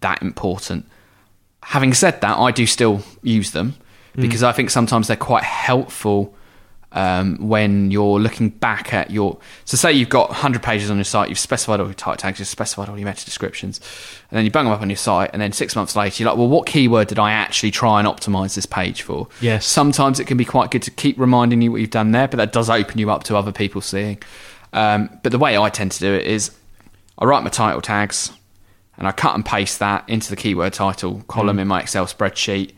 that 0.00 0.22
important. 0.22 0.86
Having 1.62 1.94
said 1.94 2.20
that, 2.22 2.38
I 2.38 2.50
do 2.50 2.66
still 2.66 3.02
use 3.22 3.50
them 3.52 3.74
because 4.16 4.42
I 4.42 4.52
think 4.52 4.70
sometimes 4.70 5.06
they're 5.06 5.16
quite 5.16 5.44
helpful 5.44 6.34
um, 6.92 7.36
when 7.36 7.90
you're 7.90 8.18
looking 8.18 8.48
back 8.48 8.92
at 8.92 9.10
your. 9.10 9.38
So 9.64 9.76
say 9.76 9.92
you've 9.92 10.08
got 10.08 10.28
100 10.30 10.62
pages 10.62 10.90
on 10.90 10.96
your 10.96 11.04
site, 11.04 11.28
you've 11.28 11.38
specified 11.38 11.80
all 11.80 11.86
your 11.86 11.94
title 11.94 12.16
tags, 12.16 12.38
you've 12.38 12.48
specified 12.48 12.88
all 12.88 12.98
your 12.98 13.06
meta 13.06 13.24
descriptions, 13.24 13.80
and 14.30 14.36
then 14.36 14.44
you 14.44 14.50
bung 14.50 14.64
them 14.64 14.74
up 14.74 14.80
on 14.80 14.90
your 14.90 14.96
site, 14.96 15.30
and 15.32 15.40
then 15.40 15.52
six 15.52 15.76
months 15.76 15.94
later 15.94 16.22
you're 16.22 16.30
like, 16.30 16.38
well, 16.38 16.48
what 16.48 16.66
keyword 16.66 17.08
did 17.08 17.18
I 17.18 17.32
actually 17.32 17.70
try 17.70 18.00
and 18.00 18.08
optimize 18.08 18.54
this 18.54 18.66
page 18.66 19.02
for? 19.02 19.28
Yes. 19.40 19.66
Sometimes 19.66 20.20
it 20.20 20.26
can 20.26 20.36
be 20.36 20.44
quite 20.44 20.70
good 20.70 20.82
to 20.82 20.90
keep 20.90 21.18
reminding 21.18 21.62
you 21.62 21.72
what 21.72 21.80
you've 21.80 21.90
done 21.90 22.12
there, 22.12 22.28
but 22.28 22.38
that 22.38 22.52
does 22.52 22.68
open 22.68 22.98
you 22.98 23.10
up 23.10 23.24
to 23.24 23.36
other 23.36 23.52
people 23.52 23.80
seeing. 23.80 24.18
Um, 24.72 25.18
but 25.22 25.32
the 25.32 25.38
way 25.38 25.56
I 25.56 25.68
tend 25.68 25.92
to 25.92 26.00
do 26.00 26.12
it 26.14 26.26
is 26.26 26.52
I 27.18 27.24
write 27.24 27.42
my 27.42 27.50
title 27.50 27.80
tags 27.80 28.32
and 28.96 29.06
I 29.08 29.12
cut 29.12 29.34
and 29.34 29.44
paste 29.44 29.78
that 29.78 30.08
into 30.08 30.30
the 30.30 30.36
keyword 30.36 30.72
title 30.72 31.22
column 31.26 31.58
in 31.58 31.68
my 31.68 31.80
Excel 31.80 32.06
spreadsheet. 32.06 32.72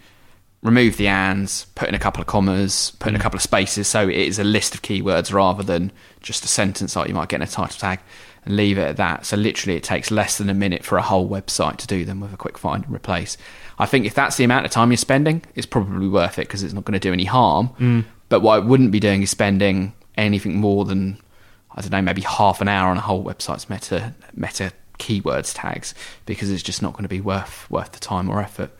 Remove 0.62 0.96
the 0.96 1.08
ands, 1.08 1.66
put 1.74 1.88
in 1.88 1.94
a 1.94 1.98
couple 1.98 2.20
of 2.20 2.26
commas, 2.26 2.92
put 3.00 3.08
in 3.08 3.16
a 3.16 3.18
mm. 3.18 3.22
couple 3.22 3.36
of 3.36 3.42
spaces, 3.42 3.88
so 3.88 4.08
it 4.08 4.14
is 4.16 4.38
a 4.38 4.44
list 4.44 4.74
of 4.74 4.82
keywords 4.82 5.32
rather 5.32 5.62
than 5.62 5.90
just 6.20 6.44
a 6.44 6.48
sentence 6.48 6.94
like 6.94 7.08
you 7.08 7.14
might 7.14 7.28
get 7.28 7.36
in 7.36 7.42
a 7.42 7.46
title 7.46 7.78
tag, 7.78 8.00
and 8.44 8.56
leave 8.56 8.78
it 8.78 8.82
at 8.82 8.96
that. 8.96 9.26
So 9.26 9.36
literally, 9.36 9.76
it 9.76 9.82
takes 9.82 10.10
less 10.10 10.38
than 10.38 10.48
a 10.48 10.54
minute 10.54 10.84
for 10.84 10.98
a 10.98 11.02
whole 11.02 11.28
website 11.28 11.76
to 11.78 11.86
do 11.86 12.04
them 12.04 12.20
with 12.20 12.32
a 12.32 12.36
quick 12.36 12.58
find 12.58 12.84
and 12.84 12.94
replace. 12.94 13.36
I 13.78 13.86
think 13.86 14.06
if 14.06 14.14
that's 14.14 14.36
the 14.36 14.44
amount 14.44 14.64
of 14.64 14.70
time 14.70 14.90
you're 14.90 14.96
spending, 14.96 15.42
it's 15.54 15.66
probably 15.66 16.08
worth 16.08 16.38
it 16.38 16.46
because 16.46 16.62
it's 16.62 16.74
not 16.74 16.84
going 16.84 16.94
to 16.94 17.00
do 17.00 17.12
any 17.12 17.24
harm. 17.24 17.70
Mm. 17.78 18.04
But 18.28 18.40
what 18.40 18.54
I 18.54 18.58
wouldn't 18.60 18.92
be 18.92 19.00
doing 19.00 19.22
is 19.22 19.30
spending 19.30 19.94
anything 20.16 20.56
more 20.56 20.84
than 20.84 21.18
I 21.74 21.80
don't 21.80 21.90
know, 21.90 22.02
maybe 22.02 22.22
half 22.22 22.60
an 22.60 22.68
hour 22.68 22.90
on 22.90 22.98
a 22.98 23.00
whole 23.00 23.24
website's 23.24 23.68
meta 23.68 24.14
meta 24.34 24.72
keywords 24.98 25.52
tags 25.54 25.94
because 26.26 26.50
it's 26.50 26.62
just 26.62 26.82
not 26.82 26.92
going 26.92 27.02
to 27.02 27.08
be 27.08 27.20
worth 27.20 27.68
worth 27.70 27.92
the 27.92 27.98
time 27.98 28.28
or 28.28 28.40
effort. 28.40 28.70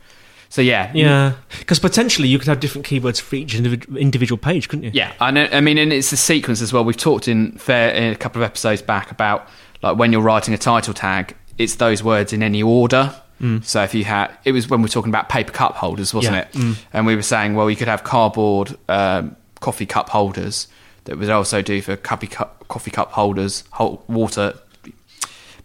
So 0.53 0.61
yeah, 0.61 0.91
Yeah, 0.95 1.33
because 1.61 1.79
potentially 1.79 2.29
you 2.29 2.39
could 2.39 2.49
have 2.49 2.61
different 2.61 2.87
keywords 2.87 3.19
for 3.23 3.37
each 3.37 3.55
individual 3.55 4.37
page, 4.37 4.69
couldn't 4.69 4.85
you? 4.85 4.91
yeah. 4.93 5.13
I 5.19 5.31
know. 5.31 5.49
I 5.51 5.63
mean, 5.63 5.79
and 5.79 5.95
it's 5.95 6.11
the 6.11 6.17
sequence 6.19 6.61
as 6.61 6.75
well. 6.75 6.85
We've 6.85 6.95
talked 6.95 7.27
in 7.27 7.53
fair 7.53 7.91
in 7.95 8.13
a 8.13 8.17
couple 8.17 8.43
of 8.43 8.47
episodes 8.47 8.83
back 8.83 9.11
about 9.11 9.49
like 9.83 9.97
when 9.97 10.13
you're 10.13 10.21
writing 10.21 10.53
a 10.53 10.59
title 10.59 10.93
tag, 10.93 11.35
it's 11.57 11.77
those 11.77 12.03
words 12.05 12.35
in 12.35 12.43
any 12.43 12.63
order. 12.63 13.15
So 13.63 13.83
if 13.83 13.93
you 13.93 14.05
had, 14.05 14.31
it 14.45 14.53
was 14.53 14.69
when 14.69 14.81
we 14.83 14.85
were 14.85 14.89
talking 14.89 15.09
about 15.11 15.29
paper 15.29 15.51
cup 15.53 15.75
holders, 15.75 16.13
wasn't 16.15 16.37
Yeah. 16.55 16.61
it? 16.71 16.77
And 16.93 17.07
we 17.07 17.17
were 17.17 17.23
saying, 17.23 17.55
well, 17.57 17.69
you 17.69 17.75
could 17.75 17.89
have 17.89 18.05
cardboard 18.05 18.77
um, 18.89 19.35
coffee 19.61 19.87
cup 19.87 20.11
holders 20.11 20.69
that 21.07 21.19
would 21.19 21.29
also 21.31 21.61
do 21.63 21.81
for 21.83 21.97
coffee 21.97 22.29
cup, 22.29 22.69
coffee 22.69 22.93
cup 22.93 23.11
holders, 23.13 23.65
hol- 23.73 24.05
water, 24.07 24.55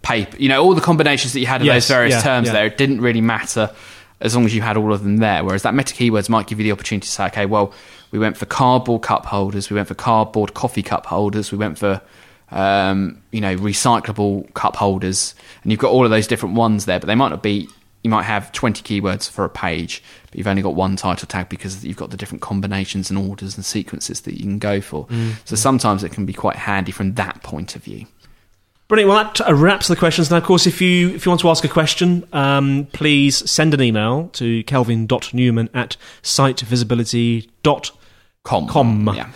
paper. 0.01 0.37
You 0.37 0.49
know, 0.49 0.63
all 0.63 0.73
the 0.73 0.81
combinations 0.81 1.33
that 1.33 1.39
you 1.39 1.45
had 1.45 1.61
of 1.61 1.67
Yes, 1.67 1.87
those 1.87 1.95
various 1.95 2.15
yeah, 2.15 2.21
terms 2.21 2.47
yeah. 2.47 2.53
there. 2.53 2.65
It 2.65 2.77
didn't 2.77 3.01
really 3.01 3.21
matter 3.21 3.69
as 4.19 4.35
long 4.35 4.45
as 4.45 4.55
you 4.55 4.61
had 4.61 4.77
all 4.77 4.93
of 4.93 5.03
them 5.03 5.17
there. 5.17 5.43
Whereas 5.43 5.63
that 5.63 5.73
meta 5.73 5.93
keywords 5.93 6.29
might 6.29 6.47
give 6.47 6.59
you 6.59 6.63
the 6.63 6.71
opportunity 6.71 7.05
to 7.05 7.11
say, 7.11 7.25
okay, 7.27 7.45
well, 7.45 7.73
we 8.11 8.19
went 8.19 8.37
for 8.37 8.45
cardboard 8.45 9.01
cup 9.01 9.25
holders, 9.25 9.69
we 9.69 9.75
went 9.75 9.87
for 9.87 9.95
cardboard 9.95 10.53
coffee 10.53 10.83
cup 10.83 11.05
holders, 11.05 11.51
we 11.51 11.57
went 11.57 11.77
for 11.77 12.01
um, 12.49 13.21
you 13.31 13.41
know 13.41 13.55
recyclable 13.57 14.51
cup 14.53 14.75
holders, 14.75 15.35
and 15.63 15.71
you've 15.71 15.81
got 15.81 15.91
all 15.91 16.05
of 16.05 16.11
those 16.11 16.27
different 16.27 16.55
ones 16.55 16.85
there, 16.85 16.99
but 16.99 17.07
they 17.07 17.15
might 17.15 17.29
not 17.29 17.43
be. 17.43 17.67
You 18.03 18.11
might 18.11 18.23
have 18.23 18.53
20 18.53 18.83
keywords 18.83 19.29
for 19.29 19.43
a 19.43 19.49
page, 19.49 20.01
but 20.29 20.37
you've 20.37 20.47
only 20.47 20.61
got 20.61 20.75
one 20.75 20.95
title 20.95 21.27
tag 21.27 21.49
because 21.49 21.83
you've 21.83 21.97
got 21.97 22.09
the 22.09 22.15
different 22.15 22.41
combinations 22.41 23.09
and 23.09 23.19
orders 23.19 23.57
and 23.57 23.65
sequences 23.65 24.21
that 24.21 24.35
you 24.35 24.43
can 24.43 24.59
go 24.59 24.79
for. 24.79 25.07
So 25.43 25.57
sometimes 25.57 26.05
it 26.05 26.13
can 26.13 26.25
be 26.25 26.31
quite 26.31 26.55
handy 26.55 26.93
from 26.93 27.15
that 27.15 27.43
point 27.43 27.75
of 27.75 27.83
view. 27.83 28.05
Brilliant. 28.87 29.09
Well, 29.09 29.23
that 29.23 29.41
uh, 29.49 29.53
wraps 29.53 29.89
the 29.89 29.97
questions. 29.97 30.31
Now, 30.31 30.37
of 30.37 30.43
course, 30.43 30.65
if 30.65 30.79
you 30.81 31.09
if 31.09 31.25
you 31.25 31.29
want 31.29 31.41
to 31.41 31.49
ask 31.49 31.65
a 31.65 31.67
question, 31.67 32.25
um, 32.31 32.87
please 32.93 33.49
send 33.49 33.73
an 33.73 33.81
email 33.81 34.29
to 34.33 34.63
kelvin.newman 34.63 35.69
at 35.73 35.97
sitevisibility.com. 36.23 37.97
Com. 38.43 39.11
Yeah. 39.13 39.29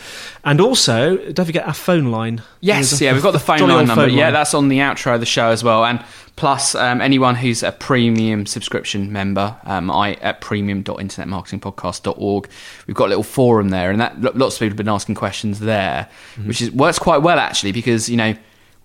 And 0.45 0.61
also, 0.61 1.17
don't 1.33 1.45
forget 1.45 1.67
our 1.67 1.73
phone 1.73 2.11
line. 2.11 2.41
Yes, 2.61 3.01
yeah, 3.01 3.11
we've 3.11 3.21
got 3.21 3.31
the 3.31 3.39
phone 3.39 3.59
line 3.59 3.87
number. 3.87 4.05
phone 4.07 4.13
yeah, 4.13 4.25
line. 4.25 4.33
that's 4.33 4.53
on 4.53 4.69
the 4.69 4.77
outro 4.79 5.15
of 5.15 5.19
the 5.19 5.25
show 5.25 5.49
as 5.49 5.65
well. 5.65 5.83
And 5.83 6.01
plus, 6.37 6.75
um, 6.75 7.01
anyone 7.01 7.35
who's 7.35 7.61
a 7.61 7.73
premium 7.73 8.45
subscription 8.45 9.11
member, 9.11 9.57
um, 9.65 9.91
I 9.91 10.13
at 10.21 10.39
premium.internetmarketingpodcast.org, 10.39 12.49
we've 12.87 12.95
got 12.95 13.07
a 13.07 13.09
little 13.09 13.23
forum 13.23 13.67
there, 13.67 13.91
and 13.91 13.99
that 13.99 14.37
lots 14.37 14.55
of 14.55 14.59
people 14.59 14.69
have 14.69 14.77
been 14.77 14.87
asking 14.87 15.15
questions 15.15 15.59
there, 15.59 16.07
Mm-hmm. 16.35 16.47
which 16.47 16.61
is 16.61 16.71
works 16.71 16.97
quite 16.97 17.21
well 17.21 17.37
actually 17.37 17.73
because 17.73 18.07
you 18.07 18.15
know. 18.15 18.33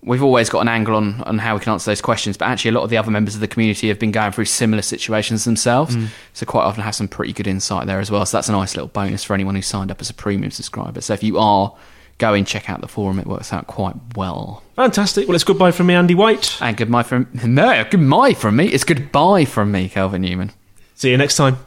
We've 0.07 0.23
always 0.23 0.49
got 0.49 0.61
an 0.61 0.67
angle 0.67 0.95
on, 0.95 1.21
on 1.23 1.37
how 1.37 1.55
we 1.55 1.61
can 1.61 1.73
answer 1.73 1.91
those 1.91 2.01
questions, 2.01 2.37
but 2.37 2.47
actually, 2.47 2.69
a 2.69 2.73
lot 2.73 2.83
of 2.83 2.89
the 2.89 2.97
other 2.97 3.11
members 3.11 3.35
of 3.35 3.41
the 3.41 3.47
community 3.47 3.89
have 3.89 3.99
been 3.99 4.11
going 4.11 4.31
through 4.31 4.45
similar 4.45 4.81
situations 4.81 5.45
themselves. 5.45 5.95
Mm. 5.95 6.07
So, 6.33 6.45
quite 6.45 6.63
often, 6.63 6.83
have 6.83 6.95
some 6.95 7.07
pretty 7.07 7.33
good 7.33 7.47
insight 7.47 7.87
there 7.87 7.99
as 7.99 8.09
well. 8.09 8.25
So, 8.25 8.37
that's 8.37 8.49
a 8.49 8.53
nice 8.53 8.75
little 8.75 8.87
bonus 8.87 9.23
for 9.23 9.33
anyone 9.33 9.55
who's 9.55 9.67
signed 9.67 9.91
up 9.91 10.01
as 10.01 10.09
a 10.09 10.13
premium 10.13 10.51
subscriber. 10.51 11.01
So, 11.01 11.13
if 11.13 11.23
you 11.23 11.37
are 11.37 11.75
go 12.17 12.33
and 12.33 12.47
check 12.47 12.69
out 12.69 12.81
the 12.81 12.87
forum, 12.87 13.19
it 13.19 13.27
works 13.27 13.53
out 13.53 13.67
quite 13.67 13.95
well. 14.15 14.63
Fantastic. 14.75 15.27
Well, 15.27 15.35
it's 15.35 15.43
goodbye 15.43 15.71
from 15.71 15.87
me, 15.87 15.93
Andy 15.93 16.15
White. 16.15 16.57
And 16.61 16.75
goodbye 16.75 17.03
from 17.03 17.27
no, 17.45 17.85
goodbye 17.89 18.33
from 18.33 18.55
me. 18.55 18.67
It's 18.67 18.83
goodbye 18.83 19.45
from 19.45 19.71
me, 19.71 19.89
Kelvin 19.89 20.21
Newman. 20.21 20.51
See 20.95 21.11
you 21.11 21.17
next 21.17 21.35
time. 21.35 21.66